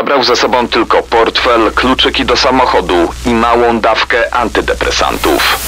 Zabrał 0.00 0.24
ze 0.24 0.36
sobą 0.36 0.68
tylko 0.68 1.02
portfel, 1.02 1.72
kluczyki 1.72 2.24
do 2.24 2.36
samochodu 2.36 3.08
i 3.26 3.28
małą 3.28 3.80
dawkę 3.80 4.34
antydepresantów. 4.34 5.58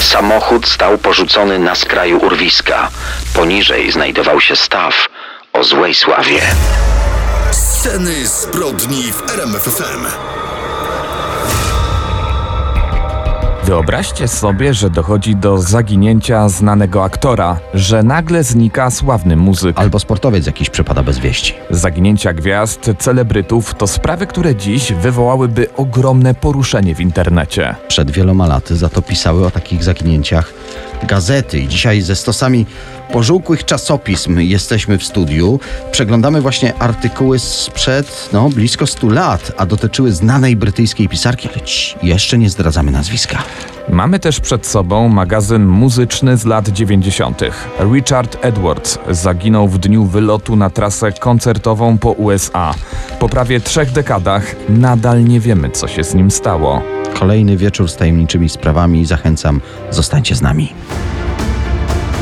Samochód 0.00 0.68
stał 0.68 0.98
porzucony 0.98 1.58
na 1.58 1.74
skraju 1.74 2.18
urwiska. 2.18 2.88
Poniżej 3.34 3.92
znajdował 3.92 4.40
się 4.40 4.56
staw 4.56 5.08
o 5.52 5.64
złej 5.64 5.94
sławie. 5.94 6.40
Sceny 7.50 8.26
zbrodni 8.26 9.12
w 9.12 9.30
RMFFM. 9.30 10.06
Wyobraźcie 13.64 14.28
sobie, 14.28 14.74
że 14.74 14.90
dochodzi 14.90 15.36
do 15.36 15.58
zaginięcia 15.58 16.48
znanego 16.48 17.04
aktora, 17.04 17.58
że 17.74 18.02
nagle 18.02 18.44
znika 18.44 18.90
sławny 18.90 19.36
muzyk. 19.36 19.78
Albo 19.78 19.98
sportowiec 19.98 20.46
jakiś 20.46 20.70
przepada 20.70 21.02
bez 21.02 21.18
wieści. 21.18 21.54
Zaginięcia 21.70 22.32
gwiazd, 22.32 22.90
celebrytów 22.98 23.74
to 23.74 23.86
sprawy, 23.86 24.26
które 24.26 24.56
dziś 24.56 24.92
wywołałyby 24.92 25.66
ogromne 25.76 26.34
poruszenie 26.34 26.94
w 26.94 27.00
internecie. 27.00 27.74
Przed 27.88 28.10
wieloma 28.10 28.46
laty 28.46 28.76
za 28.76 28.88
to 28.88 29.02
pisały 29.02 29.46
o 29.46 29.50
takich 29.50 29.84
zaginięciach 29.84 30.52
gazety 31.02 31.58
i 31.58 31.68
dzisiaj 31.68 32.00
ze 32.00 32.16
stosami 32.16 32.66
pożółkłych 33.14 33.64
czasopism 33.64 34.40
jesteśmy 34.40 34.98
w 34.98 35.04
studiu. 35.04 35.60
Przeglądamy 35.90 36.40
właśnie 36.40 36.74
artykuły 36.78 37.38
sprzed 37.38 38.28
no, 38.32 38.48
blisko 38.48 38.86
100 38.86 39.08
lat, 39.08 39.52
a 39.56 39.66
dotyczyły 39.66 40.12
znanej 40.12 40.56
brytyjskiej 40.56 41.08
pisarki, 41.08 41.48
lecz 41.56 41.96
jeszcze 42.02 42.38
nie 42.38 42.50
zdradzamy 42.50 42.90
nazwiska. 42.90 43.42
Mamy 43.88 44.18
też 44.18 44.40
przed 44.40 44.66
sobą 44.66 45.08
magazyn 45.08 45.66
muzyczny 45.66 46.36
z 46.36 46.44
lat 46.44 46.68
90. 46.68 47.42
Richard 47.92 48.36
Edwards 48.40 48.98
zaginął 49.10 49.68
w 49.68 49.78
dniu 49.78 50.04
wylotu 50.04 50.56
na 50.56 50.70
trasę 50.70 51.12
koncertową 51.12 51.98
po 51.98 52.10
USA. 52.10 52.74
Po 53.18 53.28
prawie 53.28 53.60
trzech 53.60 53.92
dekadach 53.92 54.56
nadal 54.68 55.24
nie 55.24 55.40
wiemy, 55.40 55.70
co 55.70 55.88
się 55.88 56.04
z 56.04 56.14
nim 56.14 56.30
stało. 56.30 56.82
Kolejny 57.18 57.56
wieczór 57.56 57.90
z 57.90 57.96
tajemniczymi 57.96 58.48
sprawami. 58.48 59.06
Zachęcam, 59.06 59.60
zostańcie 59.90 60.34
z 60.34 60.42
nami. 60.42 60.72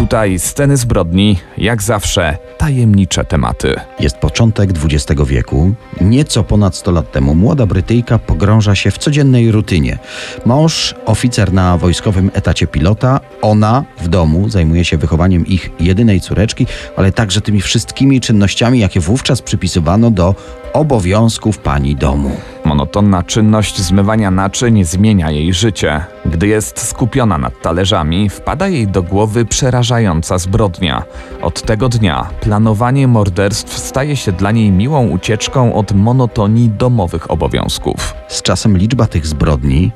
Tutaj 0.00 0.38
sceny 0.38 0.76
zbrodni, 0.76 1.38
jak 1.58 1.82
zawsze, 1.82 2.36
tajemnicze 2.58 3.24
tematy. 3.24 3.74
Jest 4.00 4.16
początek 4.16 4.70
XX 4.70 5.22
wieku. 5.26 5.74
Nieco 6.00 6.44
ponad 6.44 6.76
100 6.76 6.90
lat 6.90 7.12
temu 7.12 7.34
młoda 7.34 7.66
Brytyjka 7.66 8.18
pogrąża 8.18 8.74
się 8.74 8.90
w 8.90 8.98
codziennej 8.98 9.52
rutynie. 9.52 9.98
Mąż, 10.46 10.94
oficer 11.06 11.52
na 11.52 11.78
wojskowym 11.78 12.30
etacie 12.34 12.66
pilota, 12.66 13.20
ona 13.42 13.84
w 13.98 14.08
domu 14.08 14.48
zajmuje 14.48 14.84
się 14.84 14.96
wychowaniem 14.96 15.46
ich 15.46 15.70
jedynej 15.80 16.20
córeczki, 16.20 16.66
ale 16.96 17.12
także 17.12 17.40
tymi 17.40 17.60
wszystkimi 17.60 18.20
czynnościami, 18.20 18.78
jakie 18.78 19.00
wówczas 19.00 19.42
przypisywano 19.42 20.10
do 20.10 20.34
obowiązków 20.72 21.58
pani 21.58 21.96
domu. 21.96 22.36
Monotonna 22.70 23.22
czynność 23.22 23.80
zmywania 23.80 24.30
naczyń 24.30 24.84
zmienia 24.84 25.30
jej 25.30 25.54
życie. 25.54 26.04
Gdy 26.26 26.46
jest 26.46 26.88
skupiona 26.88 27.38
nad 27.38 27.62
talerzami, 27.62 28.28
wpada 28.28 28.68
jej 28.68 28.88
do 28.88 29.02
głowy 29.02 29.44
przerażająca 29.44 30.38
zbrodnia. 30.38 31.02
Od 31.42 31.62
tego 31.62 31.88
dnia 31.88 32.28
planowanie 32.40 33.08
morderstw 33.08 33.78
staje 33.78 34.16
się 34.16 34.32
dla 34.32 34.50
niej 34.50 34.70
miłą 34.70 35.08
ucieczką 35.08 35.74
od 35.74 35.92
monotonii 35.92 36.68
domowych 36.68 37.30
obowiązków. 37.30 38.14
Z 38.28 38.42
czasem 38.42 38.78
liczba 38.78 39.06
tych 39.06 39.26
zbrodni 39.26 39.92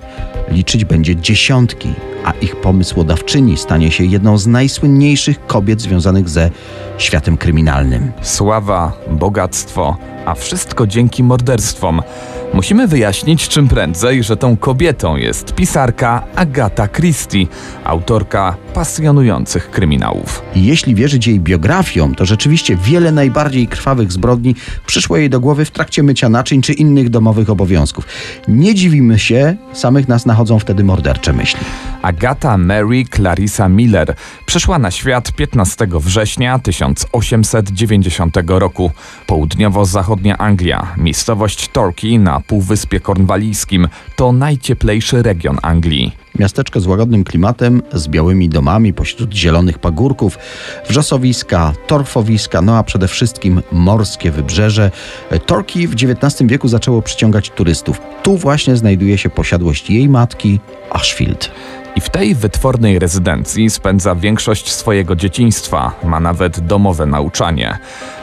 liczyć 0.48 0.84
będzie 0.84 1.16
dziesiątki, 1.16 1.88
a 2.24 2.32
ich 2.32 2.56
pomysłodawczyni 2.56 3.56
stanie 3.56 3.90
się 3.90 4.04
jedną 4.04 4.38
z 4.38 4.46
najsłynniejszych 4.46 5.46
kobiet 5.46 5.80
związanych 5.80 6.28
ze 6.28 6.50
światem 6.98 7.36
kryminalnym. 7.36 8.12
Sława, 8.22 8.92
bogactwo, 9.10 9.96
a 10.26 10.34
wszystko 10.34 10.86
dzięki 10.86 11.22
morderstwom. 11.22 12.02
Musimy 12.54 12.88
wyjaśnić 12.88 13.48
czym 13.48 13.68
prędzej, 13.68 14.22
że 14.22 14.36
tą 14.36 14.56
kobietą 14.56 15.16
jest 15.16 15.54
pisarka 15.54 16.22
Agata 16.36 16.88
Christie, 16.88 17.46
autorka 17.84 18.56
pasjonujących 18.74 19.70
kryminałów. 19.70 20.42
Jeśli 20.56 20.94
wierzyć 20.94 21.26
jej 21.26 21.40
biografiom, 21.40 22.14
to 22.14 22.24
rzeczywiście 22.24 22.76
wiele 22.76 23.12
najbardziej 23.12 23.68
krwawych 23.68 24.12
zbrodni 24.12 24.54
przyszło 24.86 25.16
jej 25.16 25.30
do 25.30 25.40
głowy 25.40 25.64
w 25.64 25.70
trakcie 25.70 26.02
mycia 26.02 26.28
naczyń 26.28 26.62
czy 26.62 26.72
innych 26.72 27.10
domowych 27.10 27.50
obowiązków. 27.50 28.06
Nie 28.48 28.74
dziwimy 28.74 29.18
się, 29.18 29.56
samych 29.72 30.08
nas 30.08 30.26
nachodzą 30.26 30.58
wtedy 30.58 30.84
mordercze 30.84 31.32
myśli. 31.32 31.60
Agata 32.02 32.58
Mary 32.58 33.04
Clarissa 33.14 33.68
Miller 33.68 34.14
przyszła 34.46 34.78
na 34.78 34.90
świat 34.90 35.32
15 35.32 35.86
września 35.90 36.58
1890 36.58 38.36
roku. 38.46 38.90
Południowo-zachodnia 39.26 40.38
Anglia, 40.38 40.86
miejscowość 40.96 41.68
Torquay 41.68 42.18
na 42.18 42.40
Półwyspie 42.46 43.00
Kornwalijskim 43.00 43.88
to 44.16 44.32
najcieplejszy 44.32 45.22
region 45.22 45.58
Anglii. 45.62 46.12
Miasteczko 46.38 46.80
z 46.80 46.86
łagodnym 46.86 47.24
klimatem, 47.24 47.82
z 47.92 48.08
białymi 48.08 48.48
domami 48.48 48.92
pośród 48.92 49.34
zielonych 49.34 49.78
pagórków, 49.78 50.38
wrzosowiska, 50.88 51.72
torfowiska, 51.86 52.62
no 52.62 52.76
a 52.78 52.82
przede 52.82 53.08
wszystkim 53.08 53.62
morskie 53.72 54.30
wybrzeże. 54.30 54.90
Torki 55.46 55.88
w 55.88 55.94
XIX 55.94 56.42
wieku 56.50 56.68
zaczęło 56.68 57.02
przyciągać 57.02 57.50
turystów. 57.50 58.00
Tu 58.22 58.36
właśnie 58.36 58.76
znajduje 58.76 59.18
się 59.18 59.30
posiadłość 59.30 59.90
jej 59.90 60.08
matki, 60.08 60.60
Ashfield. 60.90 61.50
I 61.96 62.00
w 62.00 62.10
tej 62.10 62.34
wytwornej 62.34 62.98
rezydencji 62.98 63.70
spędza 63.70 64.14
większość 64.14 64.72
swojego 64.72 65.16
dzieciństwa, 65.16 65.92
ma 66.04 66.20
nawet 66.20 66.60
domowe 66.60 67.06
nauczanie. 67.06 67.78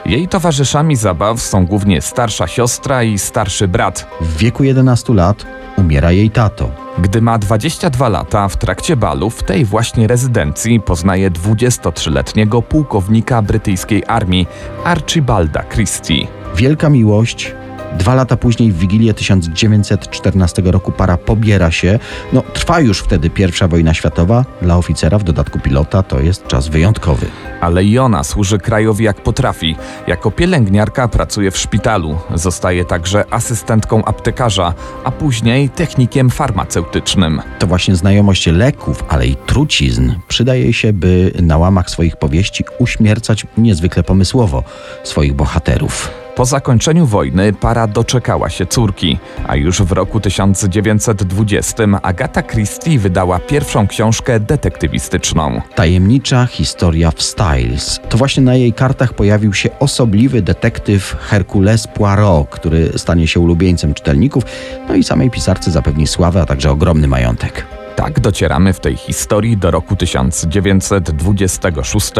Jej 0.06 0.28
towarzyszami 0.28 0.96
zabaw 0.96 1.42
są 1.42 1.66
głównie 1.66 2.02
starsza 2.02 2.48
siostra 2.48 3.04
i 3.04 3.20
starszy 3.20 3.68
brat. 3.68 4.08
W 4.22 4.38
wieku 4.38 4.64
11 4.64 5.14
lat 5.14 5.46
umiera 5.78 6.12
jej 6.12 6.30
tato. 6.30 6.72
Gdy 6.98 7.22
ma 7.22 7.38
22 7.38 8.10
lata, 8.10 8.48
w 8.48 8.58
trakcie 8.58 8.96
balu 8.96 9.30
w 9.30 9.44
tej 9.44 9.66
właśnie 9.66 10.08
rezydencji 10.08 10.80
poznaje 10.80 11.32
23-letniego 11.32 12.62
pułkownika 12.62 13.42
brytyjskiej 13.42 14.04
armii 14.08 14.48
Archibalda 14.84 15.64
Christie. 15.64 16.28
Wielka 16.56 16.90
miłość. 16.90 17.56
Dwa 18.00 18.16
lata 18.16 18.38
później, 18.38 18.72
w 18.72 18.78
Wigilię 18.78 19.14
1914 19.14 20.62
roku, 20.62 20.92
para 20.92 21.18
pobiera 21.18 21.72
się. 21.72 22.00
No, 22.34 22.44
trwa 22.54 22.80
już 22.80 23.00
wtedy 23.00 23.30
pierwsza 23.30 23.68
wojna 23.68 23.94
światowa. 23.94 24.46
Dla 24.62 24.78
oficera, 24.78 25.18
w 25.18 25.24
dodatku 25.24 25.60
pilota, 25.60 26.04
to 26.04 26.20
jest 26.20 26.48
czas 26.48 26.68
wyjątkowy. 26.68 27.26
Ale 27.62 27.84
i 27.84 28.00
ona 28.00 28.24
służy 28.24 28.58
krajowi 28.58 29.06
jak 29.06 29.24
potrafi. 29.24 29.76
Jako 30.08 30.32
pielęgniarka 30.32 31.08
pracuje 31.08 31.52
w 31.52 31.58
szpitalu. 31.58 32.18
Zostaje 32.36 32.86
także 32.86 33.34
asystentką 33.34 34.06
aptekarza, 34.06 34.74
a 35.04 35.12
później 35.12 35.70
technikiem 35.70 36.30
farmaceutycznym. 36.30 37.42
To 37.60 37.68
właśnie 37.68 37.96
znajomość 37.96 38.48
leków, 38.48 39.04
ale 39.10 39.28
i 39.28 39.36
trucizn 39.36 40.12
przydaje 40.28 40.74
się, 40.74 40.94
by 40.94 41.32
na 41.42 41.58
łamach 41.58 41.90
swoich 41.90 42.16
powieści 42.16 42.64
uśmiercać 42.80 43.46
niezwykle 43.58 44.04
pomysłowo 44.04 44.64
swoich 45.04 45.34
bohaterów. 45.34 46.21
Po 46.36 46.46
zakończeniu 46.46 47.06
wojny 47.06 47.54
para 47.54 47.88
doczekała 47.88 48.50
się 48.50 48.66
córki, 48.66 49.20
a 49.48 49.56
już 49.56 49.82
w 49.82 49.92
roku 49.92 50.20
1920 50.20 51.84
Agata 52.02 52.44
Christie 52.44 53.00
wydała 53.00 53.40
pierwszą 53.40 53.88
książkę 53.88 54.40
detektywistyczną. 54.40 55.62
Tajemnicza 55.76 56.46
historia 56.46 57.12
w 57.12 57.22
Styles. 57.22 58.00
To 58.10 58.18
właśnie 58.18 58.44
na 58.44 58.56
jej 58.56 58.74
kartach 58.74 59.14
pojawił 59.14 59.54
się 59.54 59.70
osobliwy 59.80 60.42
detektyw 60.42 61.18
Hercules 61.20 61.88
Poirot, 61.88 62.50
który 62.50 62.92
stanie 63.00 63.28
się 63.28 63.40
ulubieńcem 63.40 63.94
czytelników, 63.94 64.44
no 64.88 64.96
i 64.96 65.04
samej 65.04 65.30
pisarce 65.30 65.72
zapewni 65.72 66.08
sławę, 66.08 66.42
a 66.42 66.46
także 66.46 66.72
ogromny 66.72 67.08
majątek. 67.08 67.81
Tak 68.02 68.20
docieramy 68.20 68.74
w 68.74 68.80
tej 68.80 68.96
historii 68.96 69.58
do 69.58 69.72
roku 69.72 69.96
1926. 69.96 72.12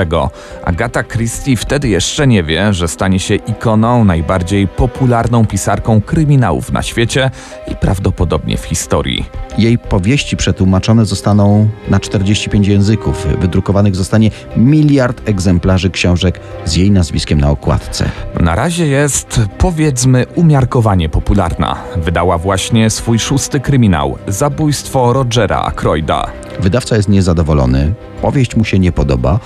Agata 0.64 1.04
Christie 1.04 1.58
wtedy 1.58 1.90
jeszcze 1.90 2.28
nie 2.28 2.44
wie, 2.44 2.74
że 2.74 2.88
stanie 2.88 3.20
się 3.20 3.36
ikoną, 3.36 4.04
najbardziej 4.04 4.68
popularną 4.68 5.46
pisarką 5.46 6.02
kryminałów 6.02 6.72
na 6.72 6.82
świecie 6.82 7.32
i 7.68 7.76
prawdopodobnie 7.76 8.58
w 8.58 8.66
historii. 8.66 9.26
Jej 9.58 9.78
powieści 9.78 10.38
przetłumaczone 10.38 11.06
zostaną 11.06 11.68
na 11.90 12.00
45 12.00 12.68
języków. 12.68 13.28
Wydrukowanych 13.40 13.96
zostanie 13.96 14.32
miliard 14.58 15.30
egzemplarzy 15.30 15.90
książek 15.90 16.40
z 16.66 16.76
jej 16.76 16.92
nazwiskiem 16.92 17.42
na 17.42 17.50
okładce. 17.50 18.10
Na 18.40 18.56
razie 18.56 18.88
jest, 18.88 19.42
powiedzmy, 19.58 20.26
umiarkowanie 20.36 21.10
popularna. 21.10 21.76
Wydała 21.98 22.38
właśnie 22.38 22.90
swój 22.90 23.20
szósty 23.20 23.60
kryminał 23.60 24.18
Zabójstwo 24.28 25.14
Rogera 25.14 25.71
Aykroyda. 25.72 26.32
Wydawca 26.60 26.96
jest 26.96 27.10
niezadowolony, 27.10 27.94
powieść 28.22 28.56
mu 28.56 28.66
się 28.66 28.80
nie 28.80 28.92
podoba. 28.92 29.40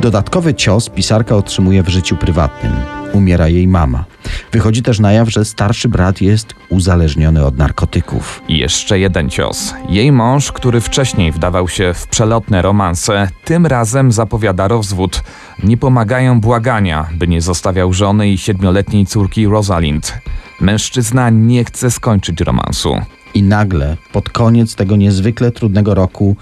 Dodatkowy 0.00 0.54
cios 0.54 0.88
pisarka 0.88 1.36
otrzymuje 1.36 1.82
w 1.82 1.88
życiu 1.88 2.16
prywatnym. 2.16 2.72
Umiera 3.12 3.48
jej 3.48 3.68
mama. 3.68 4.04
Wychodzi 4.52 4.82
też 4.82 5.00
na 5.00 5.12
jaw, 5.12 5.30
że 5.30 5.44
starszy 5.44 5.88
brat 5.88 6.20
jest 6.20 6.54
uzależniony 6.68 7.44
od 7.46 7.58
narkotyków. 7.58 8.42
I 8.48 8.58
jeszcze 8.58 8.98
jeden 8.98 9.30
cios. 9.30 9.74
Jej 9.88 10.12
mąż, 10.12 10.52
który 10.52 10.80
wcześniej 10.80 11.32
wdawał 11.32 11.68
się 11.68 11.94
w 11.94 12.06
przelotne 12.06 12.62
romanse, 12.62 13.28
tym 13.44 13.66
razem 13.66 14.12
zapowiada 14.12 14.68
rozwód. 14.68 15.22
Nie 15.62 15.76
pomagają 15.76 16.40
błagania, 16.40 17.06
by 17.12 17.28
nie 17.28 17.40
zostawiał 17.40 17.92
żony 17.92 18.28
i 18.28 18.38
siedmioletniej 18.38 19.06
córki 19.06 19.46
Rosalind. 19.46 20.18
Mężczyzna 20.60 21.30
nie 21.30 21.64
chce 21.64 21.90
skończyć 21.90 22.40
romansu. 22.40 22.96
I 23.34 23.42
nagle, 23.42 23.96
pod 24.12 24.28
koniec 24.28 24.74
tego 24.74 24.96
niezwykle 24.96 25.52
trudnego 25.52 25.94
roku, 25.94 26.36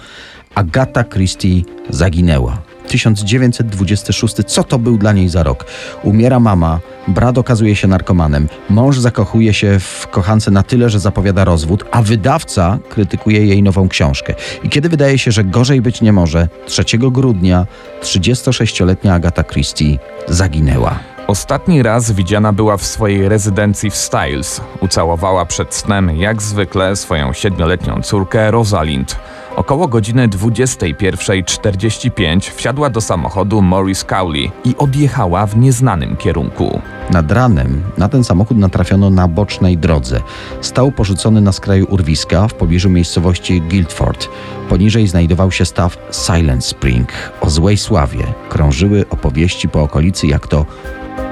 Agata 0.54 1.04
Christie 1.04 1.62
zaginęła. 1.90 2.62
1926. 2.88 4.34
Co 4.46 4.64
to 4.64 4.78
był 4.78 4.98
dla 4.98 5.12
niej 5.12 5.28
za 5.28 5.42
rok? 5.42 5.64
Umiera 6.02 6.40
mama, 6.40 6.80
brat 7.08 7.38
okazuje 7.38 7.76
się 7.76 7.88
narkomanem, 7.88 8.48
mąż 8.70 8.98
zakochuje 8.98 9.54
się 9.54 9.78
w 9.80 10.06
kochance 10.10 10.50
na 10.50 10.62
tyle, 10.62 10.90
że 10.90 11.00
zapowiada 11.00 11.44
rozwód, 11.44 11.84
a 11.90 12.02
wydawca 12.02 12.78
krytykuje 12.88 13.46
jej 13.46 13.62
nową 13.62 13.88
książkę. 13.88 14.34
I 14.64 14.68
kiedy 14.68 14.88
wydaje 14.88 15.18
się, 15.18 15.32
że 15.32 15.44
gorzej 15.44 15.80
być 15.80 16.00
nie 16.00 16.12
może, 16.12 16.48
3 16.66 16.84
grudnia 16.98 17.66
36-letnia 18.02 19.14
Agata 19.14 19.44
Christie 19.44 19.98
zaginęła. 20.28 21.07
Ostatni 21.28 21.82
raz 21.82 22.12
widziana 22.12 22.52
była 22.52 22.76
w 22.76 22.84
swojej 22.84 23.28
rezydencji 23.28 23.90
w 23.90 23.96
Styles. 23.96 24.60
Ucałowała 24.80 25.46
przed 25.46 25.74
snem, 25.74 26.16
jak 26.16 26.42
zwykle, 26.42 26.96
swoją 26.96 27.32
siedmioletnią 27.32 28.02
córkę 28.02 28.50
Rosalind. 28.50 29.16
Około 29.56 29.88
godziny 29.88 30.28
21.45 30.28 32.50
wsiadła 32.50 32.90
do 32.90 33.00
samochodu 33.00 33.62
Morris 33.62 34.04
Cowley 34.04 34.50
i 34.64 34.76
odjechała 34.76 35.46
w 35.46 35.56
nieznanym 35.56 36.16
kierunku. 36.16 36.80
Nad 37.10 37.32
ranem 37.32 37.82
na 37.98 38.08
ten 38.08 38.24
samochód 38.24 38.56
natrafiono 38.56 39.10
na 39.10 39.28
bocznej 39.28 39.78
drodze. 39.78 40.20
Stał 40.60 40.92
porzucony 40.92 41.40
na 41.40 41.52
skraju 41.52 41.86
urwiska 41.90 42.48
w 42.48 42.54
pobliżu 42.54 42.90
miejscowości 42.90 43.60
Guildford. 43.60 44.28
Poniżej 44.68 45.06
znajdował 45.06 45.50
się 45.50 45.64
staw 45.64 45.96
Silent 46.26 46.64
Spring. 46.64 47.12
O 47.40 47.50
złej 47.50 47.76
sławie 47.76 48.24
krążyły 48.48 49.04
opowieści 49.10 49.68
po 49.68 49.82
okolicy, 49.82 50.26
jak 50.26 50.46
to 50.46 50.66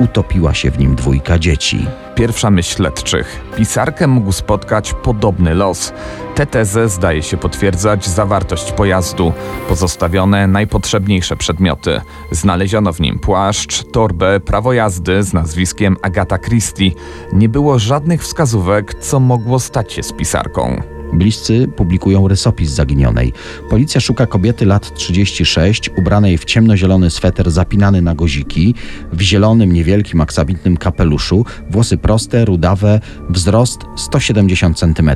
utopiła 0.01 0.55
się 0.55 0.71
w 0.71 0.79
nim 0.79 0.95
dwójka 0.95 1.39
dzieci. 1.39 1.87
Pierwsza 2.15 2.51
myśl 2.51 2.77
śledczych. 2.77 3.41
Pisarkę 3.57 4.07
mógł 4.07 4.33
spotkać 4.33 4.95
podobny 5.03 5.55
los. 5.55 5.93
Tę 6.35 6.47
tezę 6.47 6.89
zdaje 6.89 7.23
się 7.23 7.37
potwierdzać 7.37 8.07
zawartość 8.07 8.73
pojazdu. 8.73 9.33
Pozostawione 9.69 10.47
najpotrzebniejsze 10.47 11.37
przedmioty. 11.37 12.01
Znaleziono 12.31 12.93
w 12.93 13.01
nim 13.01 13.19
płaszcz, 13.19 13.85
torbę, 13.93 14.41
prawo 14.41 14.73
jazdy 14.73 15.23
z 15.23 15.33
nazwiskiem 15.33 15.97
Agata 16.03 16.39
Christie. 16.39 16.91
Nie 17.33 17.49
było 17.49 17.79
żadnych 17.79 18.23
wskazówek, 18.23 18.95
co 18.95 19.21
mogło 19.21 19.61
stać 19.61 19.93
się 19.93 20.03
z 20.03 20.13
pisarką. 20.13 20.96
Bliscy 21.13 21.69
publikują 21.77 22.29
rysopis 22.29 22.71
zaginionej. 22.71 23.33
Policja 23.71 24.01
szuka 24.01 24.27
kobiety 24.27 24.67
lat 24.67 24.95
36, 24.95 25.91
ubranej 25.99 26.39
w 26.39 26.45
ciemnozielony 26.45 27.11
sweter 27.11 27.51
zapinany 27.51 28.03
na 28.03 28.15
goziki, 28.15 28.75
w 29.13 29.21
zielonym, 29.21 29.73
niewielkim, 29.73 30.21
aksamitnym 30.21 30.77
kapeluszu, 30.77 31.45
włosy 31.71 31.99
proste, 31.99 32.45
rudawe, 32.45 33.01
wzrost 33.31 33.81
170 33.97 34.79
cm. 34.79 35.11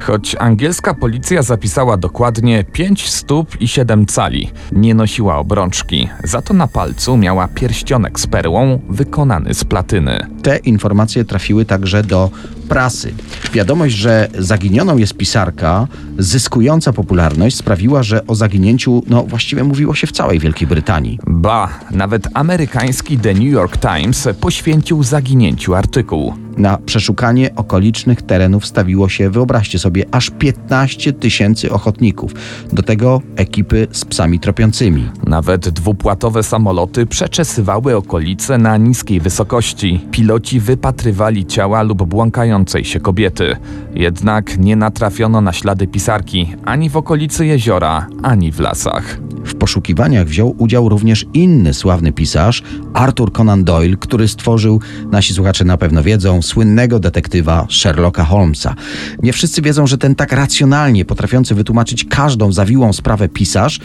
Choć 0.00 0.36
angielska 0.38 0.94
policja 0.94 1.42
zapisała 1.42 1.96
dokładnie 1.96 2.64
5 2.64 3.08
stóp 3.08 3.60
i 3.60 3.68
7 3.68 4.06
cali, 4.06 4.50
nie 4.72 4.94
nosiła 4.94 5.38
obrączki, 5.38 6.08
za 6.24 6.42
to 6.42 6.54
na 6.54 6.66
palcu 6.66 7.16
miała 7.16 7.48
pierścionek 7.48 8.20
z 8.20 8.26
perłą 8.26 8.80
wykonany 8.88 9.54
z 9.54 9.64
platyny. 9.64 10.26
Te 10.42 10.56
informacje 10.56 11.24
trafiły 11.24 11.64
także 11.64 12.02
do 12.02 12.30
prasy. 12.72 13.14
Wiadomość, 13.52 13.94
że 13.94 14.28
zaginioną 14.38 14.96
jest 14.96 15.14
pisarka, 15.14 15.86
zyskująca 16.18 16.92
popularność, 16.92 17.56
sprawiła, 17.56 18.02
że 18.02 18.26
o 18.26 18.34
zaginięciu, 18.34 19.02
no 19.06 19.22
właściwie 19.22 19.64
mówiło 19.64 19.94
się 19.94 20.06
w 20.06 20.12
całej 20.12 20.38
Wielkiej 20.38 20.68
Brytanii. 20.68 21.18
Ba, 21.26 21.68
nawet 21.90 22.28
amerykański 22.34 23.18
The 23.18 23.34
New 23.34 23.52
York 23.52 23.76
Times 23.76 24.28
poświęcił 24.40 25.02
zaginięciu 25.02 25.74
artykuł. 25.74 26.34
Na 26.56 26.78
przeszukanie 26.78 27.54
okolicznych 27.54 28.22
terenów 28.22 28.66
stawiło 28.66 29.08
się, 29.08 29.30
wyobraźcie 29.30 29.78
sobie, 29.78 30.04
aż 30.10 30.30
15 30.30 31.12
tysięcy 31.12 31.72
ochotników. 31.72 32.34
Do 32.72 32.82
tego 32.82 33.22
ekipy 33.36 33.86
z 33.92 34.04
psami 34.04 34.40
tropiącymi. 34.40 35.10
Nawet 35.26 35.68
dwupłatowe 35.68 36.42
samoloty 36.42 37.06
przeczesywały 37.06 37.96
okolice 37.96 38.58
na 38.58 38.76
niskiej 38.76 39.20
wysokości. 39.20 40.00
Piloci 40.10 40.60
wypatrywali 40.60 41.46
ciała 41.46 41.82
lub 41.82 42.02
błąkającej 42.02 42.84
się 42.84 43.00
kobiety. 43.00 43.56
Jednak 43.94 44.58
nie 44.58 44.76
natrafiono 44.76 45.40
na 45.40 45.52
ślady 45.52 45.86
pisarki 45.86 46.54
ani 46.64 46.90
w 46.90 46.96
okolicy 46.96 47.46
jeziora, 47.46 48.06
ani 48.22 48.52
w 48.52 48.60
lasach. 48.60 49.18
W 49.44 49.54
poszukiwaniach 49.54 50.26
wziął 50.26 50.54
udział 50.58 50.88
również 50.88 51.26
inny 51.34 51.74
sławny 51.74 52.12
pisarz, 52.12 52.62
Arthur 52.94 53.32
Conan 53.32 53.64
Doyle, 53.64 53.96
który 53.96 54.28
stworzył, 54.28 54.80
nasi 55.10 55.34
słuchacze 55.34 55.64
na 55.64 55.76
pewno 55.76 56.02
wiedzą, 56.02 56.41
słynnego 56.42 56.98
detektywa 56.98 57.66
Sherlocka 57.70 58.24
Holmesa. 58.24 58.74
Nie 59.22 59.32
wszyscy 59.32 59.62
wiedzą, 59.62 59.86
że 59.86 59.98
ten 59.98 60.14
tak 60.14 60.32
racjonalnie 60.32 61.04
potrafiący 61.04 61.54
wytłumaczyć 61.54 62.04
każdą 62.04 62.52
zawiłą 62.52 62.92
sprawę 62.92 63.28
pisarz 63.28 63.80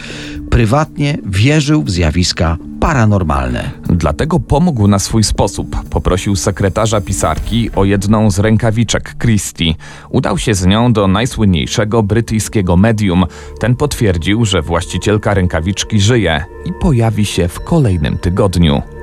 prywatnie 0.50 1.18
wierzył 1.26 1.82
w 1.82 1.90
zjawiska 1.90 2.56
paranormalne. 2.80 3.70
Dlatego 3.90 4.40
pomógł 4.40 4.88
na 4.88 4.98
swój 4.98 5.24
sposób. 5.24 5.76
Poprosił 5.90 6.36
sekretarza 6.36 7.00
pisarki 7.00 7.70
o 7.76 7.84
jedną 7.84 8.30
z 8.30 8.38
rękawiczek 8.38 9.14
Christie. 9.18 9.74
Udał 10.10 10.38
się 10.38 10.54
z 10.54 10.66
nią 10.66 10.92
do 10.92 11.08
najsłynniejszego 11.08 12.02
brytyjskiego 12.02 12.76
medium. 12.76 13.24
Ten 13.60 13.76
potwierdził, 13.76 14.44
że 14.44 14.62
właścicielka 14.62 15.34
rękawiczki 15.34 16.00
żyje 16.00 16.44
i 16.64 16.72
pojawi 16.72 17.24
się 17.24 17.48
w 17.48 17.60
kolejnym 17.60 18.18
tygodniu. 18.18 18.97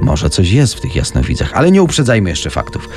Może 0.00 0.30
coś 0.30 0.50
jest 0.50 0.74
w 0.74 0.80
tych 0.80 0.96
jasnowidzach, 0.96 1.50
ale 1.54 1.70
nie 1.70 1.82
uprzedzajmy 1.82 2.30
jeszcze 2.30 2.50
faktów. 2.50 2.88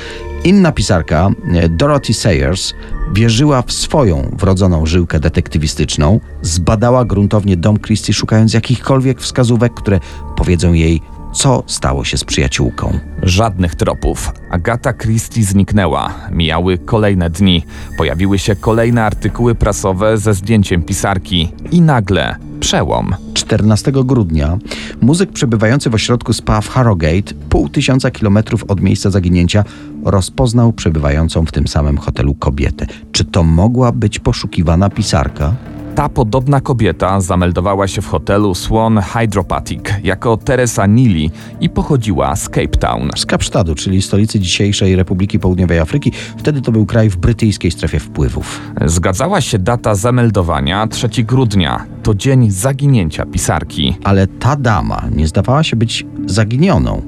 Inna 0.44 0.72
pisarka, 0.72 1.30
e, 1.52 1.68
Dorothy 1.68 2.14
Sayers, 2.14 2.74
wierzyła 3.12 3.62
w 3.62 3.72
swoją 3.72 4.36
wrodzoną 4.38 4.86
żyłkę 4.86 5.20
detektywistyczną, 5.20 6.20
zbadała 6.42 7.04
gruntownie 7.04 7.56
dom 7.56 7.78
Christie, 7.78 8.12
szukając 8.12 8.54
jakichkolwiek 8.54 9.20
wskazówek, 9.20 9.74
które 9.74 10.00
powiedzą 10.36 10.72
jej, 10.72 11.02
co 11.34 11.62
stało 11.66 12.04
się 12.04 12.18
z 12.18 12.24
przyjaciółką. 12.24 12.98
Żadnych 13.22 13.74
tropów. 13.74 14.32
Agata 14.50 14.92
Christie 14.92 15.42
zniknęła. 15.42 16.14
Mijały 16.30 16.78
kolejne 16.78 17.30
dni. 17.30 17.64
Pojawiły 17.98 18.38
się 18.38 18.56
kolejne 18.56 19.04
artykuły 19.04 19.54
prasowe 19.54 20.18
ze 20.18 20.34
zdjęciem 20.34 20.82
pisarki. 20.82 21.52
I 21.70 21.80
nagle 21.80 22.36
przełom. 22.60 23.14
14 23.34 23.92
grudnia 23.92 24.58
muzyk 25.00 25.32
przebywający 25.32 25.90
w 25.90 25.94
ośrodku 25.94 26.32
spa 26.32 26.60
w 26.60 26.68
Harrogate, 26.68 27.34
pół 27.48 27.68
tysiąca 27.68 28.10
kilometrów 28.10 28.64
od 28.68 28.80
miejsca 28.80 29.10
zaginięcia, 29.10 29.64
rozpoznał 30.04 30.72
przebywającą 30.72 31.46
w 31.46 31.52
tym 31.52 31.68
samym 31.68 31.98
hotelu 31.98 32.34
kobietę. 32.34 32.86
Czy 33.12 33.24
to 33.24 33.42
mogła 33.42 33.92
być 33.92 34.18
poszukiwana 34.18 34.90
pisarka? 34.90 35.54
Ta 35.94 36.08
podobna 36.08 36.60
kobieta 36.60 37.20
zameldowała 37.20 37.88
się 37.88 38.02
w 38.02 38.06
hotelu 38.06 38.54
Swan 38.54 39.00
Hydropathic 39.00 39.80
jako 40.02 40.36
Teresa 40.36 40.86
Neely 40.86 41.30
i 41.60 41.70
pochodziła 41.70 42.36
z 42.36 42.48
Cape 42.48 42.68
Town. 42.68 43.10
Z 43.16 43.26
Kapsztadu, 43.26 43.74
czyli 43.74 44.02
stolicy 44.02 44.40
dzisiejszej 44.40 44.96
Republiki 44.96 45.38
Południowej 45.38 45.78
Afryki. 45.78 46.12
Wtedy 46.36 46.62
to 46.62 46.72
był 46.72 46.86
kraj 46.86 47.10
w 47.10 47.16
brytyjskiej 47.16 47.70
strefie 47.70 48.00
wpływów. 48.00 48.60
Zgadzała 48.84 49.40
się 49.40 49.58
data 49.58 49.94
zameldowania 49.94 50.86
3 50.86 51.08
grudnia. 51.08 51.86
To 52.02 52.14
dzień 52.14 52.50
zaginięcia 52.50 53.26
pisarki. 53.26 53.96
Ale 54.04 54.26
ta 54.26 54.56
dama 54.56 55.02
nie 55.16 55.28
zdawała 55.28 55.62
się 55.62 55.76
być 55.76 56.06
zaginioną. 56.26 57.02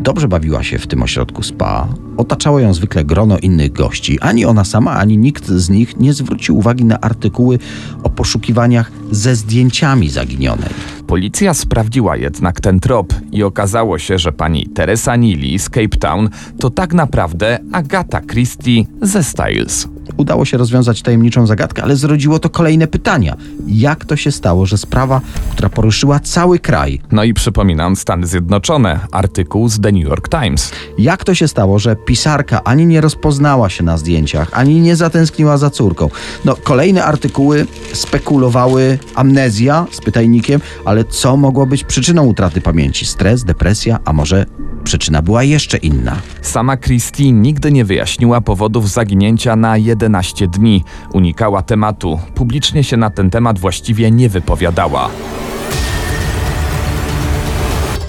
Dobrze 0.00 0.28
bawiła 0.28 0.62
się 0.62 0.78
w 0.78 0.86
tym 0.86 1.02
ośrodku 1.02 1.42
spa. 1.42 1.88
Otaczało 2.16 2.60
ją 2.60 2.74
zwykle 2.74 3.04
grono 3.04 3.38
innych 3.38 3.72
gości. 3.72 4.20
Ani 4.20 4.44
ona 4.44 4.64
sama, 4.64 4.92
ani 4.92 5.18
nikt 5.18 5.46
z 5.46 5.70
nich 5.70 6.00
nie 6.00 6.12
zwrócił 6.12 6.58
uwagi 6.58 6.84
na 6.84 7.00
artykuły 7.00 7.58
o 8.02 8.10
poszukiwaniach 8.10 8.92
ze 9.10 9.36
zdjęciami 9.36 10.10
zaginionej. 10.10 10.70
Policja 11.06 11.54
sprawdziła 11.54 12.16
jednak 12.16 12.60
ten 12.60 12.80
trop 12.80 13.14
i 13.32 13.42
okazało 13.42 13.98
się, 13.98 14.18
że 14.18 14.32
pani 14.32 14.66
Teresa 14.66 15.16
Neely 15.16 15.58
z 15.58 15.70
Cape 15.70 15.88
Town 15.88 16.28
to 16.60 16.70
tak 16.70 16.94
naprawdę 16.94 17.58
Agata 17.72 18.20
Christie 18.20 18.84
ze 19.02 19.24
Styles. 19.24 19.88
Udało 20.18 20.44
się 20.44 20.56
rozwiązać 20.58 21.02
tajemniczą 21.02 21.46
zagadkę, 21.46 21.82
ale 21.82 21.96
zrodziło 21.96 22.38
to 22.38 22.50
kolejne 22.50 22.86
pytania. 22.86 23.36
Jak 23.66 24.04
to 24.04 24.16
się 24.16 24.32
stało, 24.32 24.66
że 24.66 24.78
sprawa, 24.78 25.20
która 25.52 25.68
poruszyła 25.68 26.20
cały 26.20 26.58
kraj, 26.58 27.00
No 27.12 27.24
i 27.24 27.34
przypominam, 27.34 27.96
Stany 27.96 28.26
Zjednoczone, 28.26 29.00
artykuł 29.12 29.68
z 29.68 29.80
The 29.80 29.92
New 29.92 30.04
York 30.04 30.28
Times. 30.28 30.72
jak 30.98 31.24
to 31.24 31.34
się 31.34 31.48
stało, 31.48 31.78
że 31.78 31.96
pisarka 31.96 32.64
ani 32.64 32.86
nie 32.86 33.00
rozpoznała 33.00 33.68
się 33.70 33.84
na 33.84 33.98
zdjęciach, 33.98 34.48
ani 34.52 34.80
nie 34.80 34.96
zatęskniła 34.96 35.56
za 35.58 35.70
córką? 35.70 36.08
No, 36.44 36.56
kolejne 36.56 37.04
artykuły 37.04 37.66
spekulowały 37.92 38.98
amnezja 39.14 39.86
z 39.90 40.00
pytajnikiem, 40.00 40.60
ale 40.84 41.04
co 41.04 41.36
mogło 41.36 41.66
być 41.66 41.84
przyczyną 41.84 42.24
utraty 42.24 42.60
pamięci? 42.60 43.06
Stres, 43.06 43.44
depresja, 43.44 43.98
a 44.04 44.12
może 44.12 44.46
przyczyna 44.84 45.22
była 45.22 45.42
jeszcze 45.42 45.76
inna? 45.76 46.16
Sama 46.42 46.76
Christie 46.76 47.32
nigdy 47.32 47.72
nie 47.72 47.84
wyjaśniła 47.84 48.40
powodów 48.40 48.90
zaginięcia 48.90 49.56
na 49.56 49.76
11 49.76 50.07
dni. 50.48 50.84
Unikała 51.12 51.62
tematu. 51.62 52.20
Publicznie 52.34 52.84
się 52.84 52.96
na 52.96 53.10
ten 53.10 53.30
temat 53.30 53.58
właściwie 53.58 54.10
nie 54.10 54.28
wypowiadała. 54.28 55.10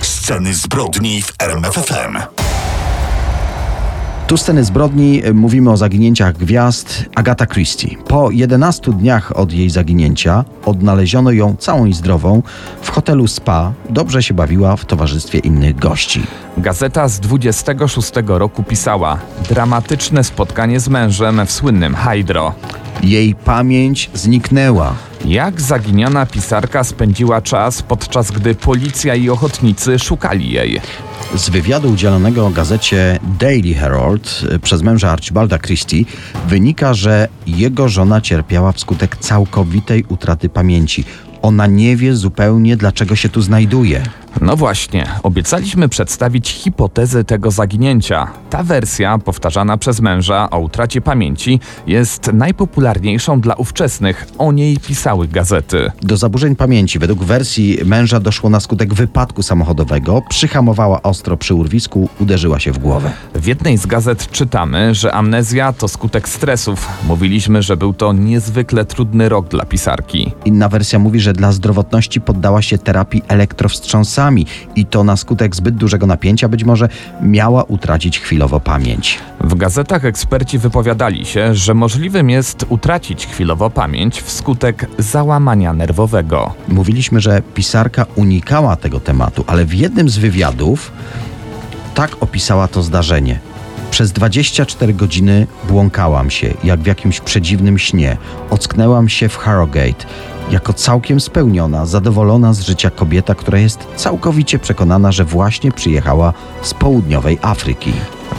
Sceny 0.01 0.53
zbrodni 0.53 1.21
w 1.21 1.33
RMFFM. 1.39 2.17
Tu 4.29 4.37
sceny 4.37 4.63
zbrodni 4.63 5.25
y, 5.25 5.33
mówimy 5.33 5.71
o 5.71 5.77
zaginięciach 5.77 6.37
gwiazd 6.37 7.05
Agata 7.15 7.45
Christie. 7.45 7.97
Po 8.07 8.31
11 8.31 8.91
dniach 8.91 9.37
od 9.37 9.53
jej 9.53 9.69
zaginięcia 9.69 10.45
odnaleziono 10.65 11.31
ją 11.31 11.55
całą 11.59 11.85
i 11.85 11.93
zdrową 11.93 12.43
w 12.81 12.89
hotelu 12.89 13.27
Spa. 13.27 13.73
Dobrze 13.89 14.23
się 14.23 14.33
bawiła 14.33 14.75
w 14.75 14.85
towarzystwie 14.85 15.39
innych 15.39 15.75
gości. 15.75 16.21
Gazeta 16.57 17.07
z 17.07 17.19
26 17.19 18.11
roku 18.25 18.63
pisała 18.63 19.19
dramatyczne 19.49 20.23
spotkanie 20.23 20.79
z 20.79 20.89
mężem 20.89 21.45
w 21.45 21.51
słynnym 21.51 21.95
Hydro. 21.95 22.53
Jej 23.03 23.35
pamięć 23.35 24.09
zniknęła. 24.13 24.93
Jak 25.25 25.61
zaginiona 25.61 26.25
pisarka 26.25 26.83
spędziła 26.83 27.41
czas, 27.41 27.81
podczas 27.81 28.31
gdy 28.31 28.55
policja 28.55 29.15
i 29.15 29.29
ochotnicy 29.29 29.99
szukali 29.99 30.51
jej? 30.51 30.81
Z 31.35 31.49
wywiadu 31.49 31.91
udzielonego 31.91 32.49
gazecie 32.49 33.19
Daily 33.39 33.73
Herald 33.73 34.43
y, 34.55 34.59
przez 34.59 34.81
męża 34.81 35.11
Archibalda 35.11 35.59
Christie 35.59 36.03
wynika, 36.47 36.93
że 36.93 37.27
jego 37.47 37.89
żona 37.89 38.21
cierpiała 38.21 38.71
wskutek 38.71 39.17
całkowitej 39.17 40.05
utraty 40.09 40.49
pamięci. 40.49 41.03
Ona 41.41 41.67
nie 41.67 41.95
wie 41.95 42.15
zupełnie, 42.15 42.77
dlaczego 42.77 43.15
się 43.15 43.29
tu 43.29 43.41
znajduje. 43.41 44.03
No 44.41 44.55
właśnie, 44.55 45.07
obiecaliśmy 45.23 45.89
przedstawić 45.89 46.49
hipotezę 46.49 47.23
tego 47.23 47.51
zaginięcia. 47.51 48.27
Ta 48.49 48.63
wersja, 48.63 49.17
powtarzana 49.17 49.77
przez 49.77 50.01
męża 50.01 50.49
o 50.49 50.59
utracie 50.59 51.01
pamięci, 51.01 51.59
jest 51.87 52.33
najpopularniejszą 52.33 53.41
dla 53.41 53.55
ówczesnych. 53.55 54.27
O 54.37 54.51
niej 54.51 54.77
pisały 54.77 55.27
gazety. 55.27 55.91
Do 56.01 56.17
zaburzeń 56.17 56.55
pamięci 56.55 56.99
według 56.99 57.23
wersji 57.23 57.77
męża 57.85 58.19
doszło 58.19 58.49
na 58.49 58.59
skutek 58.59 58.93
wypadku 58.93 59.43
samochodowego. 59.43 60.21
Przyhamowała 60.29 61.01
ostro 61.01 61.37
przy 61.37 61.53
urwisku, 61.53 62.09
uderzyła 62.19 62.59
się 62.59 62.71
w 62.71 62.77
głowę. 62.77 63.11
W 63.35 63.45
jednej 63.45 63.77
z 63.77 63.85
gazet 63.85 64.31
czytamy, 64.31 64.95
że 64.95 65.13
amnezja 65.13 65.73
to 65.73 65.87
skutek 65.87 66.29
stresów. 66.29 66.87
Mówiliśmy, 67.07 67.61
że 67.61 67.77
był 67.77 67.93
to 67.93 68.13
niezwykle 68.13 68.85
trudny 68.85 69.29
rok 69.29 69.47
dla 69.47 69.65
pisarki. 69.65 70.31
Inna 70.45 70.69
wersja 70.69 70.99
mówi, 70.99 71.19
że 71.19 71.33
dla 71.33 71.51
zdrowotności 71.51 72.21
poddała 72.21 72.61
się 72.61 72.77
terapii 72.77 73.23
i 74.75 74.85
to 74.85 75.03
na 75.03 75.17
skutek 75.17 75.55
zbyt 75.55 75.75
dużego 75.75 76.07
napięcia 76.07 76.49
być 76.49 76.63
może 76.63 76.89
miała 77.21 77.63
utracić 77.63 78.19
chwilowo 78.19 78.59
pamięć. 78.59 79.19
W 79.41 79.55
gazetach 79.55 80.05
eksperci 80.05 80.59
wypowiadali 80.59 81.25
się, 81.25 81.55
że 81.55 81.73
możliwym 81.73 82.29
jest 82.29 82.65
utracić 82.69 83.27
chwilowo 83.27 83.69
pamięć 83.69 84.21
wskutek 84.21 84.85
załamania 84.97 85.73
nerwowego. 85.73 86.53
Mówiliśmy, 86.67 87.19
że 87.19 87.41
pisarka 87.53 88.05
unikała 88.15 88.75
tego 88.75 88.99
tematu, 88.99 89.43
ale 89.47 89.65
w 89.65 89.73
jednym 89.73 90.09
z 90.09 90.17
wywiadów 90.17 90.91
tak 91.95 92.23
opisała 92.23 92.67
to 92.67 92.83
zdarzenie. 92.83 93.39
Przez 93.91 94.11
24 94.11 94.93
godziny 94.93 95.47
błąkałam 95.67 96.29
się, 96.29 96.53
jak 96.63 96.79
w 96.79 96.85
jakimś 96.85 97.19
przedziwnym 97.19 97.77
śnie. 97.77 98.17
Ocknęłam 98.49 99.09
się 99.09 99.29
w 99.29 99.37
Harrogate, 99.37 100.05
jako 100.51 100.73
całkiem 100.73 101.19
spełniona, 101.19 101.85
zadowolona 101.85 102.53
z 102.53 102.61
życia 102.61 102.89
kobieta, 102.89 103.35
która 103.35 103.59
jest 103.59 103.87
całkowicie 103.95 104.59
przekonana, 104.59 105.11
że 105.11 105.25
właśnie 105.25 105.71
przyjechała 105.71 106.33
z 106.61 106.73
południowej 106.73 107.39
Afryki. 107.41 107.93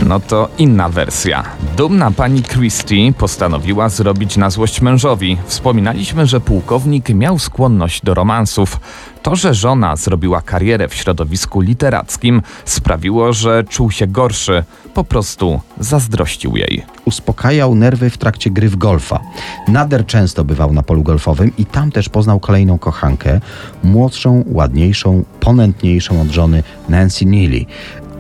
No 0.06 0.20
to 0.20 0.48
inna 0.58 0.88
wersja. 0.88 1.44
Dumna 1.76 2.10
pani 2.10 2.42
Christie 2.42 3.12
postanowiła 3.18 3.88
zrobić 3.88 4.36
na 4.36 4.50
złość 4.50 4.80
mężowi. 4.80 5.38
Wspominaliśmy, 5.46 6.26
że 6.26 6.40
pułkownik 6.40 7.08
miał 7.08 7.38
skłonność 7.38 8.04
do 8.04 8.14
romansów. 8.14 8.80
To, 9.22 9.36
że 9.36 9.54
żona 9.54 9.96
zrobiła 9.96 10.42
karierę 10.42 10.88
w 10.88 10.94
środowisku 10.94 11.60
literackim, 11.60 12.42
sprawiło, 12.64 13.32
że 13.32 13.64
czuł 13.64 13.90
się 13.90 14.06
gorszy. 14.06 14.64
Po 14.94 15.04
prostu 15.04 15.60
zazdrościł 15.80 16.56
jej. 16.56 16.84
uspokajał 17.04 17.74
nerwy 17.74 18.10
w 18.10 18.18
trakcie 18.18 18.50
gry 18.50 18.68
w 18.68 18.76
golfa. 18.76 19.20
Nader 19.68 20.06
często 20.06 20.44
bywał 20.44 20.72
na 20.72 20.82
polu 20.82 21.02
golfowym 21.02 21.52
i 21.58 21.66
tam 21.66 21.92
też 21.92 22.08
poznał 22.08 22.40
kolejną 22.40 22.78
kochankę, 22.78 23.40
młodszą, 23.84 24.44
ładniejszą, 24.46 25.24
ponętniejszą 25.40 26.20
od 26.20 26.28
żony 26.28 26.62
Nancy 26.88 27.26
Neely. 27.26 27.64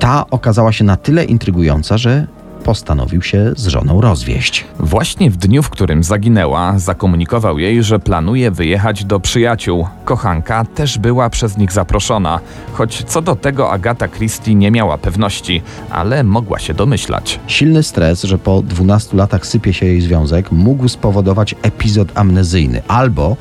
Ta 0.00 0.24
okazała 0.30 0.72
się 0.72 0.84
na 0.84 0.96
tyle 0.96 1.24
intrygująca, 1.24 1.98
że 1.98 2.26
postanowił 2.64 3.22
się 3.22 3.52
z 3.56 3.66
żoną 3.66 4.00
rozwieść. 4.00 4.66
Właśnie 4.78 5.30
w 5.30 5.36
dniu, 5.36 5.62
w 5.62 5.70
którym 5.70 6.02
zaginęła, 6.02 6.78
zakomunikował 6.78 7.58
jej, 7.58 7.82
że 7.82 7.98
planuje 7.98 8.50
wyjechać 8.50 9.04
do 9.04 9.20
przyjaciół. 9.20 9.86
Kochanka 10.04 10.64
też 10.64 10.98
była 10.98 11.30
przez 11.30 11.56
nich 11.56 11.72
zaproszona, 11.72 12.40
choć 12.72 13.04
co 13.04 13.22
do 13.22 13.36
tego 13.36 13.72
Agata 13.72 14.08
Christie 14.08 14.54
nie 14.54 14.70
miała 14.70 14.98
pewności, 14.98 15.62
ale 15.90 16.24
mogła 16.24 16.58
się 16.58 16.74
domyślać. 16.74 17.40
Silny 17.46 17.82
stres, 17.82 18.22
że 18.22 18.38
po 18.38 18.62
12 18.62 19.16
latach 19.16 19.46
sypie 19.46 19.72
się 19.72 19.86
jej 19.86 20.00
związek, 20.00 20.52
mógł 20.52 20.88
spowodować 20.88 21.54
epizod 21.62 22.08
amnezyjny 22.14 22.82
albo 22.88 23.36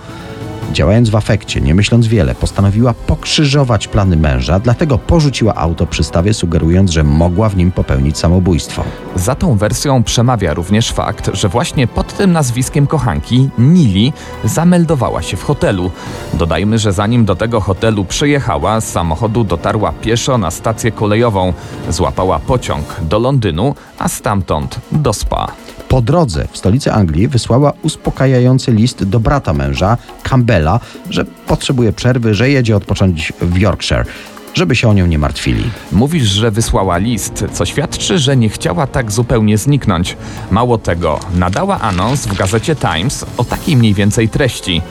Działając 0.73 1.09
w 1.09 1.15
afekcie, 1.15 1.61
nie 1.61 1.75
myśląc 1.75 2.07
wiele, 2.07 2.35
postanowiła 2.35 2.93
pokrzyżować 2.93 3.87
plany 3.87 4.17
męża, 4.17 4.59
dlatego 4.59 4.97
porzuciła 4.97 5.55
auto 5.55 5.85
przy 5.85 6.03
stawie, 6.03 6.33
sugerując, 6.33 6.91
że 6.91 7.03
mogła 7.03 7.49
w 7.49 7.57
nim 7.57 7.71
popełnić 7.71 8.17
samobójstwo. 8.17 8.83
Za 9.15 9.35
tą 9.35 9.57
wersją 9.57 10.03
przemawia 10.03 10.53
również 10.53 10.91
fakt, 10.91 11.29
że 11.33 11.49
właśnie 11.49 11.87
pod 11.87 12.17
tym 12.17 12.31
nazwiskiem 12.31 12.87
kochanki, 12.87 13.49
Nili, 13.57 14.13
zameldowała 14.43 15.21
się 15.21 15.37
w 15.37 15.43
hotelu. 15.43 15.91
Dodajmy, 16.33 16.79
że 16.79 16.93
zanim 16.93 17.25
do 17.25 17.35
tego 17.35 17.61
hotelu 17.61 18.05
przyjechała, 18.05 18.81
z 18.81 18.91
samochodu 18.91 19.43
dotarła 19.43 19.91
pieszo 19.91 20.37
na 20.37 20.51
stację 20.51 20.91
kolejową, 20.91 21.53
złapała 21.89 22.39
pociąg 22.39 22.85
do 23.01 23.19
Londynu, 23.19 23.75
a 23.99 24.07
stamtąd 24.07 24.79
do 24.91 25.13
Spa. 25.13 25.51
Po 25.89 26.01
drodze 26.01 26.47
w 26.51 26.57
stolicy 26.57 26.91
Anglii 26.91 27.27
wysłała 27.27 27.73
uspokajający 27.83 28.71
list 28.71 29.03
do 29.03 29.19
brata 29.19 29.53
męża, 29.53 29.97
Campbella, 30.23 30.79
że 31.09 31.25
potrzebuje 31.25 31.93
przerwy, 31.93 32.33
że 32.33 32.49
jedzie 32.49 32.75
odpocząć 32.75 33.33
w 33.41 33.57
Yorkshire, 33.57 34.05
żeby 34.53 34.75
się 34.75 34.89
o 34.89 34.93
nią 34.93 35.05
nie 35.05 35.19
martwili. 35.19 35.63
Mówisz, 35.91 36.27
że 36.27 36.51
wysłała 36.51 36.97
list, 36.97 37.45
co 37.53 37.65
świadczy, 37.65 38.19
że 38.19 38.37
nie 38.37 38.49
chciała 38.49 38.87
tak 38.87 39.11
zupełnie 39.11 39.57
zniknąć. 39.57 40.17
Mało 40.51 40.77
tego, 40.77 41.19
nadała 41.35 41.79
anons 41.79 42.27
w 42.27 42.37
gazecie 42.37 42.75
Times 42.75 43.25
o 43.37 43.43
takiej 43.43 43.77
mniej 43.77 43.93
więcej 43.93 44.29
treści. 44.29 44.81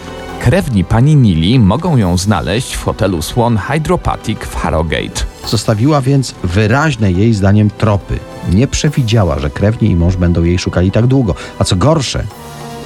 Krewni 0.40 0.85
pani 0.85 1.17
Nili 1.17 1.59
mogą 1.59 1.97
ją 1.97 2.17
znaleźć 2.17 2.75
w 2.75 2.85
hotelu 2.85 3.23
Swan 3.23 3.59
Hydropathic 3.59 4.38
w 4.40 4.57
Harrogate. 4.57 5.25
Zostawiła 5.47 6.00
więc 6.00 6.35
wyraźne 6.45 7.12
jej 7.12 7.35
zdaniem 7.35 7.71
tropy. 7.71 8.19
Nie 8.52 8.67
przewidziała, 8.67 9.38
że 9.38 9.50
krewni 9.50 9.90
i 9.90 9.97
mąż 9.97 10.17
będą 10.17 10.45
jej 10.45 10.59
szukali 10.59 10.90
tak 10.90 11.07
długo. 11.07 11.35
A 11.59 11.64
co 11.64 11.76
gorsze, 11.76 12.25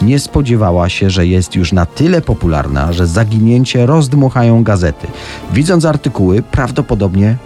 nie 0.02 0.18
spodziewała 0.18 0.88
się, 0.88 1.10
że 1.10 1.26
jest 1.26 1.54
już 1.54 1.72
na 1.72 1.86
tyle 1.86 2.20
popularna, 2.20 2.92
że 2.92 3.06
zaginięcie 3.06 3.86
rozdmuchają 3.86 4.62
gazety. 4.62 5.06
Widząc 5.52 5.84
artykuły, 5.84 6.42
prawdopodobnie 6.42 7.36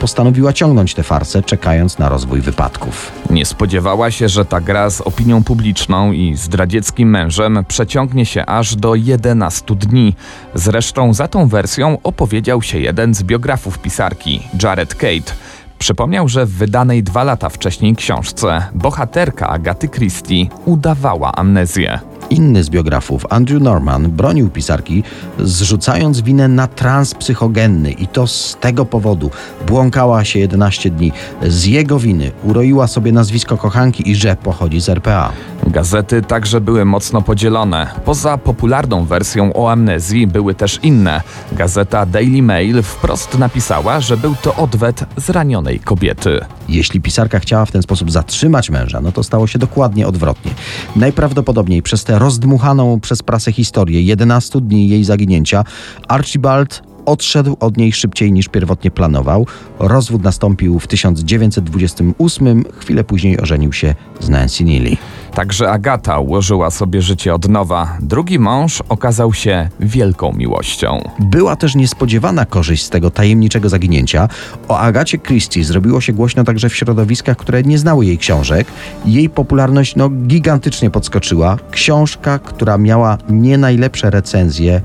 postanowiła 0.00 0.52
ciągnąć 0.52 0.94
tę 0.94 1.02
farsę, 1.02 1.42
czekając 1.42 1.98
na 1.98 2.08
rozwój 2.08 2.40
wypadków. 2.40 3.12
Nie 3.30 3.46
spodziewała 3.46 4.10
się, 4.10 4.28
że 4.28 4.44
ta 4.44 4.60
gra 4.60 4.90
z 4.90 5.00
opinią 5.00 5.44
publiczną 5.44 6.12
i 6.12 6.36
zdradzieckim 6.36 7.10
mężem 7.10 7.64
przeciągnie 7.68 8.26
się 8.26 8.46
aż 8.46 8.76
do 8.76 8.94
11 8.94 9.74
dni. 9.74 10.14
Zresztą 10.54 11.14
za 11.14 11.28
tą 11.28 11.48
wersją 11.48 11.98
opowiedział 12.02 12.62
się 12.62 12.78
jeden 12.78 13.14
z 13.14 13.22
biografów 13.22 13.78
pisarki, 13.78 14.42
Jared 14.62 14.94
Kate. 14.94 15.45
Przypomniał, 15.78 16.28
że 16.28 16.46
w 16.46 16.50
wydanej 16.50 17.02
dwa 17.02 17.24
lata 17.24 17.48
wcześniej 17.48 17.96
książce 17.96 18.62
bohaterka 18.74 19.48
Agaty 19.48 19.88
Christie 19.88 20.46
udawała 20.64 21.32
amnezję. 21.32 22.00
Inny 22.30 22.64
z 22.64 22.70
biografów, 22.70 23.26
Andrew 23.30 23.62
Norman, 23.62 24.10
bronił 24.10 24.50
pisarki, 24.50 25.02
zrzucając 25.38 26.20
winę 26.20 26.48
na 26.48 26.66
trans 26.66 27.14
psychogenny 27.14 27.92
i 27.92 28.06
to 28.06 28.26
z 28.26 28.56
tego 28.60 28.84
powodu. 28.84 29.30
Błąkała 29.66 30.24
się 30.24 30.38
11 30.38 30.90
dni. 30.90 31.12
Z 31.42 31.64
jego 31.64 31.98
winy 31.98 32.30
uroiła 32.44 32.86
sobie 32.86 33.12
nazwisko 33.12 33.56
kochanki 33.56 34.10
i 34.10 34.16
że 34.16 34.36
pochodzi 34.36 34.80
z 34.80 34.88
RPA. 34.88 35.32
Gazety 35.66 36.22
także 36.22 36.60
były 36.60 36.84
mocno 36.84 37.22
podzielone. 37.22 37.86
Poza 38.04 38.38
popularną 38.38 39.04
wersją 39.04 39.52
o 39.54 39.72
amnezji 39.72 40.26
były 40.26 40.54
też 40.54 40.80
inne. 40.82 41.22
Gazeta 41.52 42.06
Daily 42.06 42.42
Mail 42.42 42.82
wprost 42.82 43.38
napisała, 43.38 44.00
że 44.00 44.16
był 44.16 44.34
to 44.42 44.54
odwet 44.54 45.04
zranionej 45.16 45.80
kobiety. 45.80 46.40
Jeśli 46.68 47.00
pisarka 47.00 47.38
chciała 47.38 47.64
w 47.64 47.72
ten 47.72 47.82
sposób 47.82 48.10
zatrzymać 48.10 48.70
męża, 48.70 49.00
no 49.00 49.12
to 49.12 49.22
stało 49.22 49.46
się 49.46 49.58
dokładnie 49.58 50.06
odwrotnie. 50.06 50.52
Najprawdopodobniej 50.96 51.82
przez 51.82 52.04
tę 52.04 52.15
rozdmuchaną 52.18 53.00
przez 53.00 53.22
prasę 53.22 53.52
historię 53.52 54.02
11 54.02 54.60
dni 54.60 54.88
jej 54.88 55.04
zaginięcia 55.04 55.64
Archibald 56.08 56.82
odszedł 57.06 57.56
od 57.60 57.76
niej 57.76 57.92
szybciej 57.92 58.32
niż 58.32 58.48
pierwotnie 58.48 58.90
planował. 58.90 59.46
Rozwód 59.78 60.22
nastąpił 60.22 60.78
w 60.78 60.86
1928, 60.86 62.64
chwilę 62.78 63.04
później 63.04 63.40
ożenił 63.40 63.72
się 63.72 63.94
z 64.20 64.28
Nancy 64.28 64.64
Neely. 64.64 64.96
Także 65.36 65.70
Agata 65.70 66.18
ułożyła 66.18 66.70
sobie 66.70 67.02
życie 67.02 67.34
od 67.34 67.48
nowa. 67.48 67.96
Drugi 68.00 68.38
mąż 68.38 68.82
okazał 68.88 69.32
się 69.32 69.68
wielką 69.80 70.32
miłością. 70.32 71.10
Była 71.18 71.56
też 71.56 71.74
niespodziewana 71.74 72.44
korzyść 72.46 72.84
z 72.84 72.90
tego 72.90 73.10
tajemniczego 73.10 73.68
zaginięcia. 73.68 74.28
O 74.68 74.78
Agacie 74.78 75.18
Christie 75.18 75.64
zrobiło 75.64 76.00
się 76.00 76.12
głośno 76.12 76.44
także 76.44 76.68
w 76.68 76.76
środowiskach, 76.76 77.36
które 77.36 77.62
nie 77.62 77.78
znały 77.78 78.06
jej 78.06 78.18
książek. 78.18 78.66
Jej 79.04 79.30
popularność 79.30 79.96
no, 79.96 80.08
gigantycznie 80.10 80.90
podskoczyła. 80.90 81.56
Książka, 81.70 82.38
która 82.38 82.78
miała 82.78 83.18
nie 83.28 83.58
najlepsze 83.58 84.10
recenzje, 84.10 84.80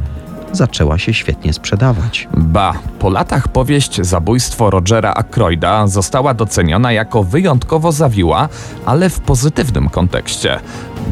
zaczęła 0.53 0.97
się 0.97 1.13
świetnie 1.13 1.53
sprzedawać. 1.53 2.27
Ba, 2.37 2.73
po 2.99 3.09
latach 3.09 3.47
powieść 3.47 4.01
Zabójstwo 4.01 4.69
Rogera 4.69 5.13
Ackroyda 5.13 5.87
została 5.87 6.33
doceniona 6.33 6.91
jako 6.91 7.23
wyjątkowo 7.23 7.91
zawiła, 7.91 8.49
ale 8.85 9.09
w 9.09 9.19
pozytywnym 9.19 9.89
kontekście. 9.89 10.59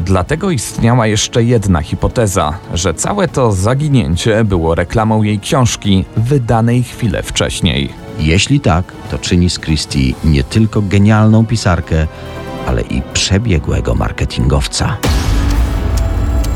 Dlatego 0.04 0.50
istniała 0.50 1.06
jeszcze 1.06 1.44
jedna 1.44 1.82
hipoteza, 1.82 2.58
że 2.74 2.94
całe 2.94 3.28
to 3.28 3.52
zaginięcie 3.52 4.44
było 4.44 4.74
reklamą 4.74 5.22
jej 5.22 5.40
książki, 5.40 6.04
wydanej 6.16 6.82
chwilę 6.82 7.22
wcześniej. 7.22 7.92
Jeśli 8.18 8.60
tak, 8.60 8.84
to 9.10 9.18
czyni 9.18 9.50
z 9.50 9.58
Christie 9.58 10.14
nie 10.24 10.44
tylko 10.44 10.82
genialną 10.82 11.46
pisarkę, 11.46 12.06
ale 12.66 12.82
i 12.82 13.02
przebiegłego 13.12 13.94
marketingowca. 13.94 14.96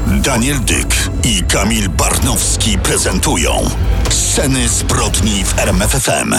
Daniel 0.07 0.61
Dyk 0.61 1.11
i 1.25 1.43
Kamil 1.43 1.89
Barnowski 1.89 2.79
prezentują 2.79 3.51
Sceny 4.11 4.69
zbrodni 4.69 5.45
w 5.45 5.59
RMFFM. 5.59 6.35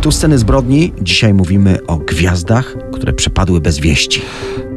Tu 0.00 0.12
sceny 0.12 0.38
zbrodni. 0.38 0.92
Dzisiaj 1.02 1.34
mówimy 1.34 1.78
o 1.86 1.96
gwiazdach, 1.96 2.74
które 2.92 3.12
przepadły 3.12 3.60
bez 3.60 3.78
wieści. 3.78 4.22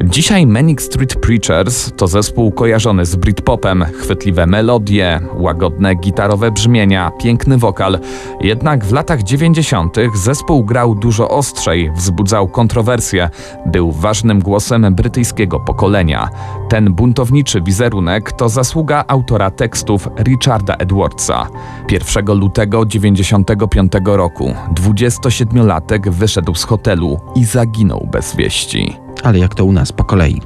Dzisiaj 0.04 0.48
Manic 0.48 0.82
Street 0.82 1.16
Preachers 1.16 1.92
to 1.98 2.08
zespół 2.08 2.52
kojarzony 2.52 3.06
z 3.06 3.16
Britpopem, 3.16 3.86
chwytliwe 3.86 4.46
melodie, 4.46 5.20
łagodne 5.34 5.96
gitarowe 5.96 6.52
brzmienia, 6.52 7.12
piękny 7.20 7.58
wokal. 7.58 8.00
Jednak 8.42 8.86
w 8.86 8.92
latach 8.92 9.24
90. 9.24 9.98
zespół 10.16 10.66
grał 10.66 10.96
dużo 10.96 11.30
ostrzej, 11.30 11.92
wzbudzał 11.96 12.48
kontrowersje, 12.48 13.30
był 13.66 13.92
ważnym 13.92 14.40
głosem 14.40 14.96
brytyjskiego 14.96 15.60
pokolenia. 15.60 16.30
Ten 16.70 16.94
buntowniczy 16.94 17.62
wizerunek 17.62 18.32
to 18.32 18.50
zasługa 18.50 19.04
autora 19.08 19.52
tekstów 19.52 20.10
Richarda 20.20 20.76
Edwardsa. 20.76 21.48
1 21.92 22.26
lutego 22.26 22.86
95 22.86 23.92
roku 24.06 24.54
27-latek 24.76 26.10
wyszedł 26.10 26.56
z 26.56 26.64
hotelu 26.64 27.20
i 27.36 27.46
zaginął 27.46 28.08
bez 28.12 28.36
wieści 28.36 29.09
ale 29.24 29.40
jak 29.40 29.56
to 29.56 29.66
u 29.66 29.72
nas 29.72 29.92
po 29.92 30.04
kolei. 30.04 30.42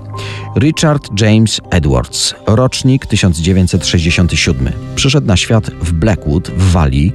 Richard 0.58 1.22
James 1.22 1.62
Edwards, 1.70 2.36
rocznik 2.48 3.06
1967. 3.06 4.72
Przyszedł 4.96 5.27
na 5.27 5.38
świat 5.38 5.70
w 5.70 5.92
Blackwood 5.92 6.50
w 6.50 6.72
Walii. 6.72 7.13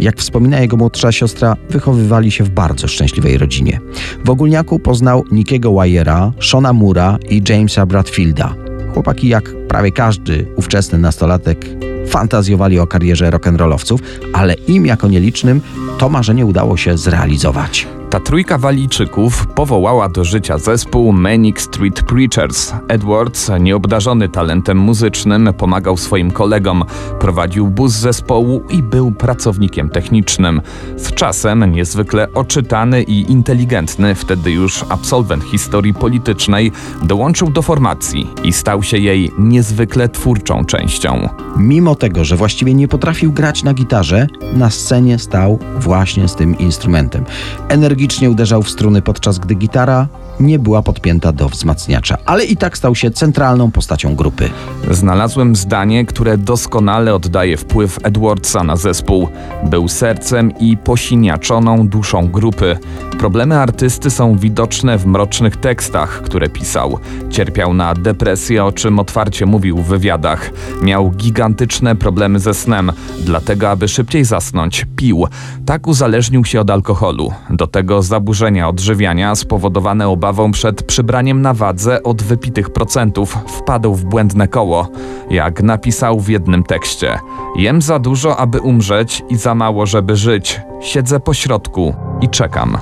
Jak 0.00 0.18
wspomina 0.18 0.60
jego 0.60 0.76
młodsza 0.76 1.12
siostra, 1.12 1.56
wychowywali 1.70 2.30
się 2.30 2.44
w 2.44 2.50
bardzo 2.50 2.88
szczęśliwej 2.88 3.38
rodzinie. 3.38 3.80
W 4.24 4.30
ogólniaku 4.30 4.78
poznał 4.78 5.24
Nickiego 5.30 5.72
Wyera, 5.72 6.32
Shona 6.40 6.72
Mura 6.72 7.18
i 7.30 7.42
Jamesa 7.48 7.86
Bradfielda. 7.86 8.54
Chłopaki, 8.94 9.28
jak 9.28 9.52
prawie 9.68 9.92
każdy 9.92 10.46
ówczesny 10.56 10.98
nastolatek, 10.98 11.66
fantazjowali 12.08 12.78
o 12.78 12.86
karierze 12.86 13.30
rock'n'rollowców, 13.30 13.98
ale 14.32 14.54
im 14.54 14.86
jako 14.86 15.08
nielicznym 15.08 15.60
to 15.98 16.08
marzenie 16.08 16.46
udało 16.46 16.76
się 16.76 16.98
zrealizować. 16.98 17.97
Ta 18.10 18.20
trójka 18.20 18.58
Walijczyków 18.58 19.46
powołała 19.46 20.08
do 20.08 20.24
życia 20.24 20.58
zespół 20.58 21.12
Manic 21.12 21.60
Street 21.60 22.02
Preachers. 22.02 22.72
Edwards, 22.88 23.50
nieobdarzony 23.60 24.28
talentem 24.28 24.78
muzycznym, 24.78 25.50
pomagał 25.58 25.96
swoim 25.96 26.30
kolegom, 26.30 26.84
prowadził 27.20 27.68
bus 27.68 27.92
zespołu 27.92 28.62
i 28.70 28.82
był 28.82 29.12
pracownikiem 29.12 29.88
technicznym. 29.88 30.60
Z 30.96 31.14
czasem 31.14 31.72
niezwykle 31.72 32.32
oczytany 32.34 33.02
i 33.02 33.32
inteligentny, 33.32 34.14
wtedy 34.14 34.50
już 34.50 34.84
absolwent 34.88 35.44
historii 35.44 35.94
politycznej, 35.94 36.72
dołączył 37.02 37.50
do 37.50 37.62
formacji 37.62 38.30
i 38.44 38.52
stał 38.52 38.82
się 38.82 38.98
jej 38.98 39.30
niezwykle 39.38 40.08
twórczą 40.08 40.64
częścią. 40.64 41.28
Mimo 41.56 41.94
tego, 41.94 42.24
że 42.24 42.36
właściwie 42.36 42.74
nie 42.74 42.88
potrafił 42.88 43.32
grać 43.32 43.62
na 43.62 43.74
gitarze, 43.74 44.26
na 44.54 44.70
scenie 44.70 45.18
stał 45.18 45.58
właśnie 45.80 46.28
z 46.28 46.34
tym 46.34 46.58
instrumentem. 46.58 47.24
Energicznie 47.98 48.30
uderzał 48.30 48.62
w 48.62 48.70
struny, 48.70 49.02
podczas 49.02 49.38
gdy 49.38 49.54
gitara 49.54 50.08
nie 50.40 50.58
była 50.58 50.82
podpięta 50.82 51.32
do 51.32 51.48
wzmacniacza, 51.48 52.18
ale 52.26 52.44
i 52.44 52.56
tak 52.56 52.78
stał 52.78 52.94
się 52.94 53.10
centralną 53.10 53.70
postacią 53.70 54.14
grupy. 54.14 54.50
Znalazłem 54.90 55.56
zdanie, 55.56 56.04
które 56.04 56.38
doskonale 56.38 57.14
oddaje 57.14 57.56
wpływ 57.56 57.98
Edwardsa 58.02 58.64
na 58.64 58.76
zespół. 58.76 59.28
Był 59.64 59.88
sercem 59.88 60.58
i 60.58 60.76
posiniaczoną 60.76 61.88
duszą 61.88 62.28
grupy. 62.28 62.78
Problemy 63.18 63.58
artysty 63.58 64.10
są 64.10 64.36
widoczne 64.36 64.98
w 64.98 65.06
mrocznych 65.06 65.56
tekstach, 65.56 66.22
które 66.22 66.48
pisał. 66.48 66.98
Cierpiał 67.30 67.74
na 67.74 67.94
depresję, 67.94 68.64
o 68.64 68.72
czym 68.72 68.98
otwarcie 68.98 69.46
mówił 69.46 69.76
w 69.76 69.86
wywiadach. 69.86 70.50
Miał 70.82 71.10
gigantyczne 71.10 71.96
problemy 71.96 72.38
ze 72.38 72.54
snem, 72.54 72.92
dlatego 73.20 73.70
aby 73.70 73.88
szybciej 73.88 74.24
zasnąć, 74.24 74.86
pił. 74.96 75.26
Tak 75.66 75.86
uzależnił 75.86 76.44
się 76.44 76.60
od 76.60 76.70
alkoholu. 76.70 77.32
Do 77.50 77.66
tego 77.66 78.02
zaburzenia 78.02 78.68
odżywiania 78.68 79.34
spowodowane 79.34 80.08
przed 80.52 80.82
przybraniem 80.82 81.42
na 81.42 81.54
wadze 81.54 82.02
od 82.02 82.22
wypitych 82.22 82.70
procentów 82.70 83.38
wpadł 83.46 83.94
w 83.94 84.04
błędne 84.04 84.48
koło. 84.48 84.88
Jak 85.30 85.62
napisał 85.62 86.20
w 86.20 86.28
jednym 86.28 86.64
tekście: 86.64 87.18
Jem 87.56 87.82
za 87.82 87.98
dużo, 87.98 88.36
aby 88.36 88.60
umrzeć 88.60 89.22
i 89.28 89.36
za 89.36 89.54
mało, 89.54 89.86
żeby 89.86 90.16
żyć. 90.16 90.60
Siedzę 90.80 91.20
po 91.20 91.34
środku 91.34 91.94
i 92.20 92.28
czekam. 92.28 92.78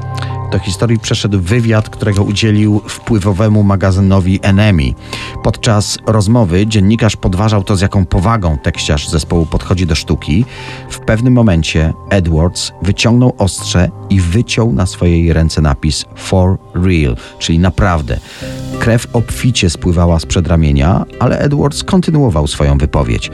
Do 0.51 0.59
historii 0.59 0.99
przeszedł 0.99 1.41
wywiad, 1.41 1.91
którego 1.91 2.23
udzielił 2.23 2.81
wpływowemu 2.89 3.63
magazynowi 3.63 4.41
Enemy. 4.43 4.93
Podczas 5.43 5.99
rozmowy 6.07 6.67
dziennikarz 6.67 7.17
podważał 7.17 7.65
to, 7.65 7.77
z 7.77 7.81
jaką 7.81 8.07
powagą 8.07 8.59
tekściarz 8.59 9.09
zespołu 9.09 9.47
podchodzi 9.47 9.87
do 9.87 9.95
sztuki. 9.95 10.45
W 10.91 10.99
pewnym 10.99 11.33
momencie 11.33 11.93
Edwards 12.11 12.73
wyciągnął 12.83 13.35
ostrze 13.39 13.89
i 14.11 14.21
wyciął 14.21 14.73
na 14.73 14.87
swojej 14.87 15.33
ręce 15.33 15.61
napis 15.61 16.05
For 16.17 16.59
Real, 16.75 17.17
czyli 17.39 17.59
naprawdę. 17.59 18.21
Krew 18.79 19.07
obficie 19.13 19.71
spływała 19.71 20.21
z 20.21 20.27
przedramienia, 20.27 21.05
ale 21.21 21.39
Edwards 21.39 21.85
kontynuował 21.85 22.47
swoją 22.47 22.79
wypowiedź. 22.79 23.31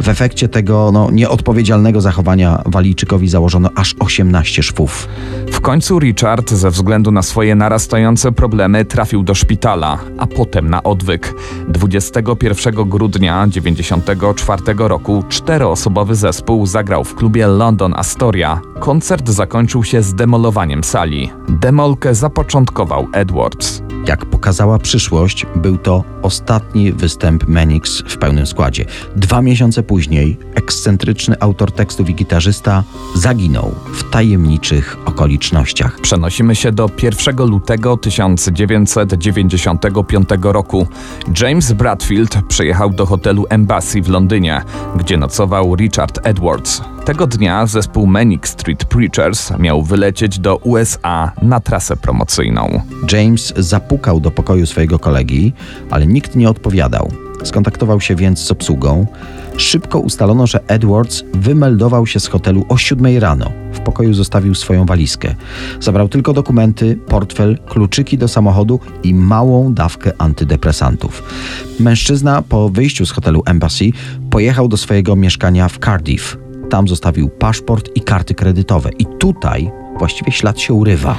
W 0.00 0.08
efekcie 0.08 0.48
tego 0.48 0.90
no, 0.92 1.10
nieodpowiedzialnego 1.10 2.00
zachowania 2.00 2.62
Walijczykowi 2.66 3.28
założono 3.28 3.70
aż 3.76 3.94
18 3.98 4.62
szwów. 4.62 5.08
W 5.52 5.60
końcu 5.60 5.98
Richard 5.98 6.50
ze 6.50 6.70
względu 6.70 7.12
na 7.12 7.22
swoje 7.22 7.54
narastające 7.54 8.32
problemy 8.32 8.84
trafił 8.84 9.22
do 9.22 9.34
szpitala, 9.34 9.98
a 10.18 10.26
potem 10.26 10.70
na 10.70 10.82
odwyk. 10.82 11.34
21 11.68 12.74
grudnia 12.88 13.46
1994 13.46 14.62
roku 14.78 15.24
czteroosobowy 15.28 16.14
zespół 16.14 16.66
zagrał 16.66 17.04
w 17.04 17.14
klubie 17.14 17.46
London 17.46 17.94
Astoria. 17.96 18.60
Koncert 18.80 19.28
zakończył 19.28 19.84
się 19.84 20.02
zdemolowaniem 20.02 20.84
sali. 20.84 21.30
Demolkę 21.48 22.14
zapoczątkował 22.14 23.06
Edwards. 23.12 23.82
Jak 24.06 24.24
pokazała 24.24 24.78
przyszłość, 24.78 25.46
był 25.56 25.78
to 25.78 26.04
ostatni 26.22 26.92
występ 26.92 27.48
Menix 27.48 28.02
w 28.06 28.18
pełnym 28.18 28.46
składzie. 28.46 28.84
Dwa 29.16 29.42
miesiące 29.42 29.82
później 29.86 30.38
ekscentryczny 30.54 31.36
autor 31.40 31.72
tekstów 31.72 32.10
i 32.10 32.14
gitarzysta 32.14 32.84
zaginął 33.14 33.74
w 33.92 34.10
tajemniczych 34.10 34.96
okolicznościach. 35.04 36.00
Przenosimy 36.00 36.54
się 36.54 36.72
do 36.72 36.90
1 37.02 37.46
lutego 37.46 37.96
1995 37.96 40.28
roku. 40.42 40.86
James 41.40 41.72
Bradfield 41.72 42.38
przyjechał 42.48 42.90
do 42.90 43.06
hotelu 43.06 43.46
Embassy 43.48 44.02
w 44.02 44.08
Londynie, 44.08 44.62
gdzie 44.96 45.16
nocował 45.16 45.76
Richard 45.76 46.18
Edwards. 46.22 46.82
Tego 47.04 47.26
dnia 47.26 47.66
zespół 47.66 48.06
Manic 48.06 48.46
Street 48.46 48.84
Preachers 48.84 49.52
miał 49.58 49.82
wylecieć 49.82 50.38
do 50.38 50.56
USA 50.56 51.32
na 51.42 51.60
trasę 51.60 51.96
promocyjną. 51.96 52.80
James 53.12 53.52
zapukał 53.56 54.20
do 54.20 54.30
pokoju 54.30 54.66
swojego 54.66 54.98
kolegi, 54.98 55.52
ale 55.90 56.06
nikt 56.06 56.36
nie 56.36 56.50
odpowiadał. 56.50 57.10
Skontaktował 57.44 58.00
się 58.00 58.14
więc 58.14 58.38
z 58.38 58.50
obsługą. 58.50 59.06
Szybko 59.56 59.98
ustalono, 59.98 60.46
że 60.46 60.68
Edwards 60.68 61.24
wymeldował 61.34 62.06
się 62.06 62.20
z 62.20 62.26
hotelu 62.26 62.64
o 62.68 62.76
7 62.76 63.18
rano. 63.18 63.52
W 63.72 63.80
pokoju 63.80 64.14
zostawił 64.14 64.54
swoją 64.54 64.86
walizkę. 64.86 65.34
Zabrał 65.80 66.08
tylko 66.08 66.32
dokumenty, 66.32 66.98
portfel, 67.08 67.58
kluczyki 67.66 68.18
do 68.18 68.28
samochodu 68.28 68.80
i 69.02 69.14
małą 69.14 69.74
dawkę 69.74 70.12
antydepresantów. 70.18 71.22
Mężczyzna 71.80 72.42
po 72.42 72.68
wyjściu 72.68 73.06
z 73.06 73.10
hotelu 73.10 73.42
Embassy 73.46 73.84
pojechał 74.30 74.68
do 74.68 74.76
swojego 74.76 75.16
mieszkania 75.16 75.68
w 75.68 75.78
Cardiff. 75.78 76.36
Tam 76.70 76.88
zostawił 76.88 77.28
paszport 77.28 77.90
i 77.94 78.00
karty 78.00 78.34
kredytowe. 78.34 78.90
I 78.98 79.06
tutaj 79.18 79.70
właściwie 79.98 80.32
ślad 80.32 80.60
się 80.60 80.74
urywa. 80.74 81.16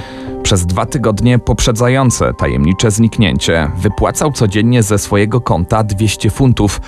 Przez 0.48 0.66
dwa 0.66 0.86
tygodnie 0.86 1.40
poprzedzające 1.40 2.34
tajemnicze 2.34 2.92
zniknięcie 2.92 3.72
wypłacał 3.78 4.32
codziennie 4.32 4.84
ze 4.84 4.98
swojego 4.98 5.42
konta 5.42 5.84
200 5.84 6.30
funtów, 6.30 6.82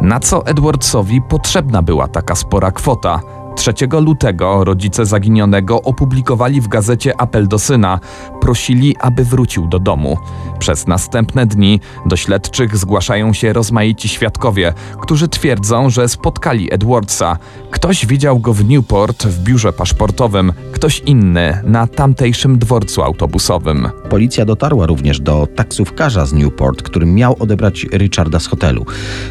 na 0.00 0.20
co 0.20 0.46
Edwardsowi 0.46 1.22
potrzebna 1.22 1.82
była 1.82 2.08
taka 2.08 2.34
spora 2.34 2.70
kwota. 2.70 3.20
3 3.56 3.72
lutego 4.00 4.64
rodzice 4.64 5.06
zaginionego 5.06 5.82
opublikowali 5.82 6.60
w 6.60 6.68
gazecie 6.68 7.20
apel 7.20 7.48
do 7.48 7.58
syna. 7.58 8.00
Prosili, 8.40 8.96
aby 9.00 9.24
wrócił 9.24 9.66
do 9.66 9.78
domu. 9.78 10.18
Przez 10.58 10.86
następne 10.86 11.46
dni 11.46 11.80
do 12.06 12.16
śledczych 12.16 12.76
zgłaszają 12.76 13.32
się 13.32 13.52
rozmaici 13.52 14.08
świadkowie, 14.08 14.74
którzy 15.00 15.28
twierdzą, 15.28 15.90
że 15.90 16.08
spotkali 16.08 16.74
Edwardsa. 16.74 17.38
Ktoś 17.70 18.06
widział 18.06 18.38
go 18.38 18.52
w 18.52 18.64
Newport 18.64 19.26
w 19.26 19.42
biurze 19.42 19.72
paszportowym, 19.72 20.52
ktoś 20.72 20.98
inny 21.00 21.62
na 21.64 21.86
tamtejszym 21.86 22.58
dworcu 22.58 23.02
autobusowym. 23.02 23.88
Policja 24.10 24.44
dotarła 24.44 24.86
również 24.86 25.20
do 25.20 25.48
taksówkarza 25.56 26.26
z 26.26 26.32
Newport, 26.32 26.82
który 26.82 27.06
miał 27.06 27.36
odebrać 27.40 27.86
Richarda 27.92 28.40
z 28.40 28.46
hotelu. 28.46 28.86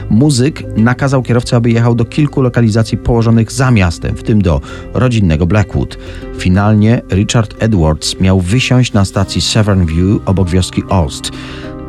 Muzyk 0.09 0.63
nakazał 0.77 1.23
kierowcy, 1.23 1.55
aby 1.55 1.71
jechał 1.71 1.95
do 1.95 2.05
kilku 2.05 2.41
lokalizacji 2.41 2.97
położonych 2.97 3.51
za 3.51 3.71
miastem, 3.71 4.12
w 4.13 4.23
tym 4.23 4.41
do 4.41 4.62
rodzinnego 4.93 5.45
Blackwood. 5.45 5.97
Finalnie 6.38 7.02
Richard 7.12 7.56
Edwards 7.60 8.19
miał 8.19 8.39
wysiąść 8.39 8.93
na 8.93 9.06
stacji 9.06 9.41
Severn 9.41 9.86
View 9.86 10.21
obok 10.26 10.49
wioski 10.49 10.84
Ost. 10.89 11.32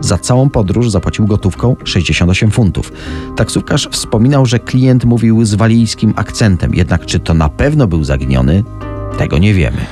Za 0.00 0.18
całą 0.18 0.50
podróż 0.50 0.90
zapłacił 0.90 1.26
gotówką 1.26 1.76
68 1.84 2.50
funtów. 2.50 2.92
Taksówkarz 3.36 3.88
wspominał, 3.90 4.46
że 4.46 4.58
klient 4.58 5.04
mówił 5.04 5.44
z 5.44 5.54
walijskim 5.54 6.14
akcentem, 6.16 6.74
jednak 6.74 7.06
czy 7.06 7.18
to 7.18 7.34
na 7.34 7.48
pewno 7.48 7.86
był 7.86 8.04
zaginiony, 8.04 8.64
tego 9.18 9.38
nie 9.38 9.54
wiemy. 9.54 9.86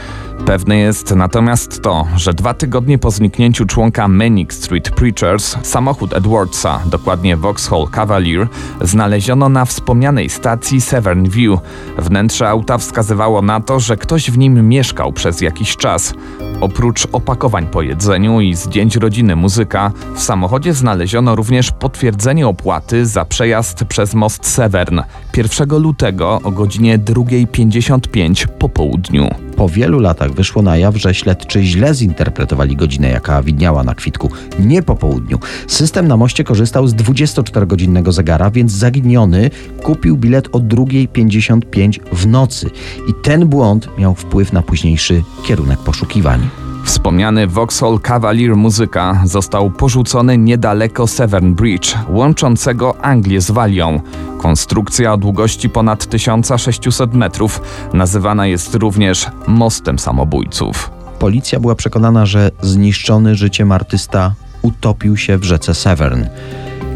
Pewne 0.46 0.76
jest 0.76 1.16
natomiast 1.16 1.82
to, 1.82 2.06
że 2.16 2.34
dwa 2.34 2.54
tygodnie 2.54 2.98
po 2.98 3.10
zniknięciu 3.10 3.66
członka 3.66 4.08
Manic 4.08 4.52
Street 4.52 4.90
Preachers, 4.90 5.56
samochód 5.62 6.14
Edwardsa, 6.14 6.80
dokładnie 6.86 7.36
Vauxhall 7.36 7.86
Cavalier, 7.90 8.48
znaleziono 8.80 9.48
na 9.48 9.64
wspomnianej 9.64 10.28
stacji 10.28 10.80
Severn 10.80 11.28
View. 11.28 11.60
Wnętrze 11.98 12.48
auta 12.48 12.78
wskazywało 12.78 13.42
na 13.42 13.60
to, 13.60 13.80
że 13.80 13.96
ktoś 13.96 14.30
w 14.30 14.38
nim 14.38 14.68
mieszkał 14.68 15.12
przez 15.12 15.40
jakiś 15.40 15.76
czas. 15.76 16.14
Oprócz 16.60 17.06
opakowań 17.12 17.66
po 17.66 17.82
jedzeniu 17.82 18.40
i 18.40 18.54
zdjęć 18.54 18.96
rodziny 18.96 19.36
muzyka, 19.36 19.92
w 20.14 20.22
samochodzie 20.22 20.74
znaleziono 20.74 21.36
również 21.36 21.70
potwierdzenie 21.70 22.48
opłaty 22.48 23.06
za 23.06 23.24
przejazd 23.24 23.84
przez 23.84 24.14
most 24.14 24.46
Severn 24.46 25.00
1 25.36 25.78
lutego 25.78 26.40
o 26.44 26.50
godzinie 26.50 26.98
2.55 26.98 28.46
po 28.46 28.68
południu. 28.68 29.28
Po 29.56 29.68
wielu 29.68 30.00
latach 30.00 30.32
wyszło 30.32 30.62
na 30.62 30.76
jaw, 30.76 30.96
że 30.96 31.14
śledczy 31.14 31.62
źle 31.62 31.94
zinterpretowali 31.94 32.76
godzinę, 32.76 33.10
jaka 33.10 33.42
widniała 33.42 33.84
na 33.84 33.94
kwitku, 33.94 34.30
nie 34.58 34.82
po 34.82 34.96
południu. 34.96 35.38
System 35.66 36.08
na 36.08 36.16
moście 36.16 36.44
korzystał 36.44 36.86
z 36.86 36.94
24-godzinnego 36.94 38.12
zegara, 38.12 38.50
więc 38.50 38.72
zaginiony 38.72 39.50
kupił 39.82 40.16
bilet 40.16 40.48
o 40.52 40.58
2.55 40.58 41.98
w 42.12 42.26
nocy. 42.26 42.70
I 43.08 43.14
ten 43.22 43.46
błąd 43.46 43.88
miał 43.98 44.14
wpływ 44.14 44.52
na 44.52 44.62
późniejszy 44.62 45.22
kierunek 45.44 45.78
poszukiwań. 45.78 46.61
Wspomniany 46.84 47.46
Vauxhall 47.46 48.00
Cavalier 48.00 48.56
Muzyka 48.56 49.22
został 49.24 49.70
porzucony 49.70 50.38
niedaleko 50.38 51.06
Severn 51.06 51.54
Bridge, 51.54 51.94
łączącego 52.08 53.04
Anglię 53.04 53.40
z 53.40 53.50
Walią. 53.50 54.00
Konstrukcja 54.38 55.12
o 55.12 55.16
długości 55.16 55.68
ponad 55.68 56.06
1600 56.06 57.14
metrów 57.14 57.60
nazywana 57.92 58.46
jest 58.46 58.74
również 58.74 59.26
mostem 59.46 59.98
samobójców. 59.98 60.90
Policja 61.18 61.60
była 61.60 61.74
przekonana, 61.74 62.26
że 62.26 62.50
zniszczony 62.62 63.34
życiem 63.34 63.72
artysta 63.72 64.34
utopił 64.62 65.16
się 65.16 65.38
w 65.38 65.44
rzece 65.44 65.74
Severn. 65.74 66.24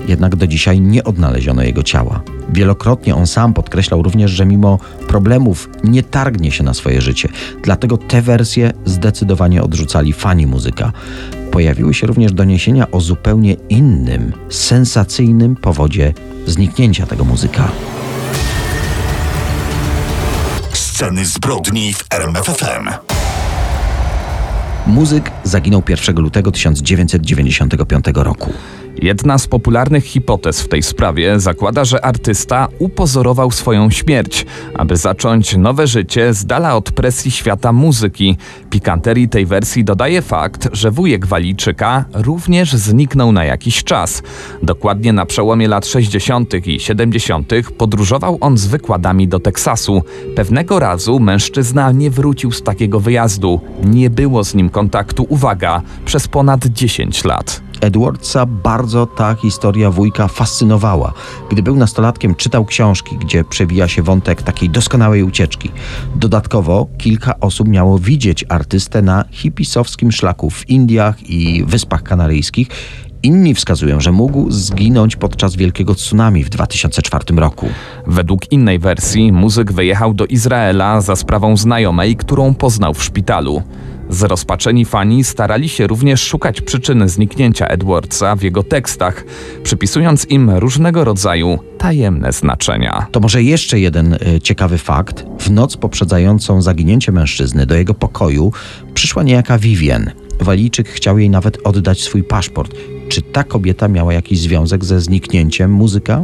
Jednak 0.08 0.36
do 0.36 0.46
dzisiaj 0.46 0.80
nie 0.80 1.04
odnaleziono 1.04 1.62
jego 1.62 1.82
ciała. 1.82 2.22
Wielokrotnie 2.52 3.14
on 3.14 3.26
sam 3.26 3.54
podkreślał 3.54 4.02
również, 4.02 4.30
że 4.30 4.46
mimo 4.46 4.78
problemów 5.08 5.68
nie 5.84 6.02
targnie 6.02 6.50
się 6.50 6.64
na 6.64 6.74
swoje 6.74 7.00
życie. 7.00 7.28
Dlatego 7.62 7.96
te 7.96 8.22
wersje 8.22 8.72
zdecydowanie 8.84 9.62
odrzucali 9.62 10.12
fani 10.12 10.46
muzyka. 10.46 10.92
Pojawiły 11.50 11.94
się 11.94 12.06
również 12.06 12.32
doniesienia 12.32 12.90
o 12.90 13.00
zupełnie 13.00 13.56
innym, 13.68 14.32
sensacyjnym 14.48 15.56
powodzie 15.56 16.14
zniknięcia 16.46 17.06
tego 17.06 17.24
muzyka. 17.24 17.68
Sceny 20.72 21.26
zbrodni 21.26 21.94
w 21.94 22.04
RMFFM. 22.10 22.88
Muzyk 24.86 25.30
zaginął 25.44 25.82
1 25.88 26.16
lutego 26.16 26.52
1995 26.52 28.04
roku. 28.14 28.52
Jedna 29.02 29.38
z 29.38 29.46
popularnych 29.46 30.04
hipotez 30.04 30.60
w 30.60 30.68
tej 30.68 30.82
sprawie 30.82 31.40
zakłada, 31.40 31.84
że 31.84 32.04
artysta 32.04 32.68
upozorował 32.78 33.50
swoją 33.50 33.90
śmierć, 33.90 34.46
aby 34.74 34.96
zacząć 34.96 35.56
nowe 35.56 35.86
życie 35.86 36.34
z 36.34 36.46
dala 36.46 36.76
od 36.76 36.90
presji 36.90 37.30
świata 37.30 37.72
muzyki. 37.72 38.36
Pikanterii 38.70 39.28
tej 39.28 39.46
wersji 39.46 39.84
dodaje 39.84 40.22
fakt, 40.22 40.68
że 40.72 40.90
wujek 40.90 41.26
Walijczyka 41.26 42.04
również 42.12 42.72
zniknął 42.72 43.32
na 43.32 43.44
jakiś 43.44 43.84
czas. 43.84 44.22
Dokładnie 44.62 45.12
na 45.12 45.26
przełomie 45.26 45.68
lat 45.68 45.86
60. 45.86 46.66
i 46.66 46.80
70. 46.80 47.52
podróżował 47.78 48.38
on 48.40 48.58
z 48.58 48.66
wykładami 48.66 49.28
do 49.28 49.38
Teksasu. 49.38 50.02
Pewnego 50.36 50.78
razu 50.78 51.20
mężczyzna 51.20 51.92
nie 51.92 52.10
wrócił 52.10 52.52
z 52.52 52.62
takiego 52.62 53.00
wyjazdu. 53.00 53.60
Nie 53.84 54.10
było 54.10 54.44
z 54.44 54.54
nim 54.54 54.70
kontaktu, 54.70 55.26
uwaga, 55.28 55.82
przez 56.04 56.28
ponad 56.28 56.66
10 56.66 57.24
lat. 57.24 57.65
Edwardsa 57.80 58.46
bardzo 58.46 59.06
ta 59.06 59.34
historia 59.34 59.90
wujka 59.90 60.28
fascynowała. 60.28 61.12
Gdy 61.50 61.62
był 61.62 61.76
nastolatkiem, 61.76 62.34
czytał 62.34 62.64
książki, 62.64 63.16
gdzie 63.16 63.44
przewija 63.44 63.88
się 63.88 64.02
wątek 64.02 64.42
takiej 64.42 64.70
doskonałej 64.70 65.22
ucieczki. 65.22 65.70
Dodatkowo 66.14 66.86
kilka 66.98 67.40
osób 67.40 67.68
miało 67.68 67.98
widzieć 67.98 68.44
artystę 68.48 69.02
na 69.02 69.24
hipisowskim 69.30 70.12
szlaku 70.12 70.50
w 70.50 70.68
Indiach 70.70 71.30
i 71.30 71.64
Wyspach 71.64 72.02
Kanaryjskich. 72.02 72.68
Inni 73.22 73.54
wskazują, 73.54 74.00
że 74.00 74.12
mógł 74.12 74.50
zginąć 74.50 75.16
podczas 75.16 75.56
wielkiego 75.56 75.94
tsunami 75.94 76.44
w 76.44 76.48
2004 76.48 77.24
roku. 77.36 77.66
Według 78.06 78.52
innej 78.52 78.78
wersji 78.78 79.32
muzyk 79.32 79.72
wyjechał 79.72 80.14
do 80.14 80.26
Izraela 80.26 81.00
za 81.00 81.16
sprawą 81.16 81.56
znajomej, 81.56 82.16
którą 82.16 82.54
poznał 82.54 82.94
w 82.94 83.04
szpitalu. 83.04 83.62
Zrozpaczeni 84.10 84.84
fani 84.84 85.24
starali 85.24 85.68
się 85.68 85.86
również 85.86 86.22
szukać 86.22 86.60
przyczyny 86.60 87.08
zniknięcia 87.08 87.66
Edwardsa 87.66 88.36
w 88.36 88.42
jego 88.42 88.62
tekstach, 88.62 89.24
przypisując 89.62 90.30
im 90.30 90.50
różnego 90.50 91.04
rodzaju 91.04 91.58
tajemne 91.78 92.32
znaczenia. 92.32 93.06
To 93.12 93.20
może 93.20 93.42
jeszcze 93.42 93.80
jeden 93.80 94.14
y, 94.14 94.40
ciekawy 94.40 94.78
fakt. 94.78 95.24
W 95.38 95.50
noc 95.50 95.76
poprzedzającą 95.76 96.62
zaginięcie 96.62 97.12
mężczyzny 97.12 97.66
do 97.66 97.74
jego 97.74 97.94
pokoju 97.94 98.52
przyszła 98.94 99.22
niejaka 99.22 99.58
Vivien. 99.58 100.10
Walijczyk 100.40 100.88
chciał 100.88 101.18
jej 101.18 101.30
nawet 101.30 101.58
oddać 101.64 102.00
swój 102.00 102.24
paszport. 102.24 102.74
Czy 103.08 103.22
ta 103.22 103.44
kobieta 103.44 103.88
miała 103.88 104.12
jakiś 104.12 104.40
związek 104.40 104.84
ze 104.84 105.00
zniknięciem 105.00 105.70
muzyka? 105.70 106.22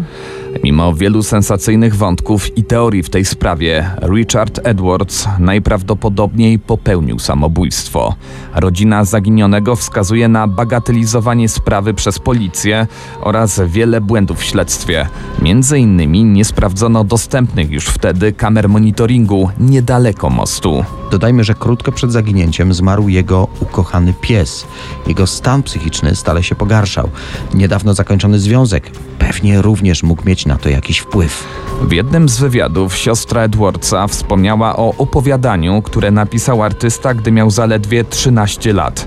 Mimo 0.65 0.95
wielu 0.95 1.23
sensacyjnych 1.23 1.97
wątków 1.97 2.59
i 2.59 2.65
teorii 2.65 3.03
w 3.03 3.11
tej 3.11 3.25
sprawie, 3.25 3.91
Richard 4.03 4.61
Edwards 4.65 5.29
najprawdopodobniej 5.39 6.59
popełnił 6.59 7.19
samobójstwo. 7.19 8.15
Rodzina 8.55 9.05
zaginionego 9.05 9.77
wskazuje 9.77 10.29
na 10.29 10.49
bagatelizowanie 10.49 11.49
sprawy 11.49 11.95
przez 11.95 12.19
policję 12.19 12.87
oraz 13.21 13.61
wiele 13.67 14.01
błędów 14.01 14.39
w 14.39 14.45
śledztwie. 14.45 15.09
Między 15.43 15.79
innymi 15.79 16.25
nie 16.25 16.45
sprawdzono 16.45 17.05
dostępnych 17.05 17.71
już 17.71 17.87
wtedy 17.87 18.33
kamer 18.33 18.69
monitoringu 18.69 19.51
niedaleko 19.61 20.31
mostu. 20.31 20.85
Dodajmy, 21.11 21.45
że 21.45 21.55
krótko 21.55 21.93
przed 21.93 22.13
zaginięciem 22.13 22.75
zmarł 22.75 23.09
jego 23.09 23.49
ukochany 23.61 24.15
pies. 24.21 24.67
Jego 25.07 25.27
stan 25.27 25.63
psychiczny 25.63 26.17
stale 26.17 26.43
się 26.43 26.55
pogarszał. 26.73 27.11
Niedawno 27.55 27.95
zakończony 27.95 28.39
związek 28.39 28.91
pewnie 29.19 29.63
również 29.63 30.03
mógł 30.03 30.27
mieć 30.27 30.47
na 30.47 30.57
to 30.57 30.69
jakiś 30.69 30.99
wpływ. 30.99 31.45
W 31.83 31.93
jednym 31.93 32.29
z 32.29 32.39
wywiadów 32.39 32.97
siostra 32.97 33.43
Edwardsa 33.43 34.07
wspomniała 34.07 34.77
o 34.77 34.95
opowiadaniu, 34.99 35.83
które 35.83 36.11
napisał 36.11 36.63
artysta, 36.63 37.15
gdy 37.15 37.33
miał 37.33 37.51
zaledwie 37.51 38.05
13 38.05 38.73
lat. 38.73 39.07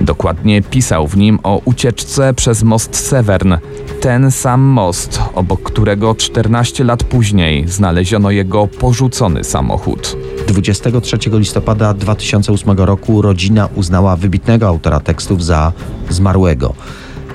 Dokładnie 0.00 0.62
pisał 0.62 1.08
w 1.08 1.16
nim 1.16 1.38
o 1.42 1.60
ucieczce 1.64 2.34
przez 2.34 2.62
most 2.62 2.96
Severn, 2.96 3.54
ten 4.00 4.30
sam 4.30 4.60
most, 4.60 5.20
obok 5.34 5.62
którego 5.62 6.14
14 6.14 6.84
lat 6.84 7.04
później 7.04 7.68
znaleziono 7.68 8.30
jego 8.30 8.66
porzucony 8.66 9.44
samochód. 9.44 10.16
23 10.46 11.18
listopada 11.32 11.94
2008 11.94 12.76
roku 12.78 13.22
rodzina 13.22 13.68
uznała 13.74 14.16
wybitnego 14.16 14.68
autora 14.68 15.00
tekstów 15.00 15.44
za 15.44 15.72
zmarłego. 16.10 16.74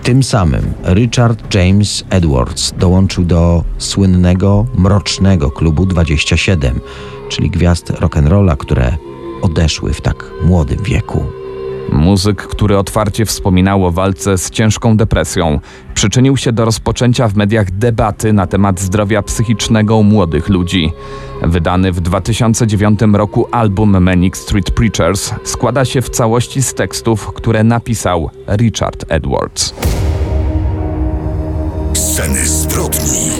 Tym 0.03 0.23
samym 0.23 0.73
Richard 0.85 1.55
James 1.55 2.03
Edwards 2.09 2.73
dołączył 2.77 3.23
do 3.23 3.63
słynnego 3.77 4.65
mrocznego 4.75 5.51
klubu 5.51 5.85
27, 5.85 6.79
czyli 7.29 7.49
gwiazd 7.49 7.91
rock'n'rolla, 7.91 8.57
które 8.57 8.97
odeszły 9.41 9.93
w 9.93 10.01
tak 10.01 10.31
młodym 10.43 10.83
wieku. 10.83 11.38
Muzyk, 11.91 12.47
który 12.47 12.77
otwarcie 12.77 13.25
wspominał 13.25 13.85
o 13.85 13.91
walce 13.91 14.37
z 14.37 14.49
ciężką 14.49 14.97
depresją, 14.97 15.59
przyczynił 15.93 16.37
się 16.37 16.51
do 16.51 16.65
rozpoczęcia 16.65 17.27
w 17.27 17.35
mediach 17.35 17.71
debaty 17.71 18.33
na 18.33 18.47
temat 18.47 18.79
zdrowia 18.79 19.21
psychicznego 19.21 20.03
młodych 20.03 20.49
ludzi. 20.49 20.91
Wydany 21.41 21.91
w 21.91 22.01
2009 22.01 22.99
roku 23.13 23.47
album 23.51 24.03
Manic 24.03 24.37
Street 24.37 24.71
Preachers 24.71 25.33
składa 25.43 25.85
się 25.85 26.01
w 26.01 26.09
całości 26.09 26.63
z 26.63 26.73
tekstów, 26.73 27.33
które 27.33 27.63
napisał 27.63 28.29
Richard 28.47 29.05
Edwards. 29.09 29.73
Sceny 31.93 32.47
zbrodni. 32.47 33.38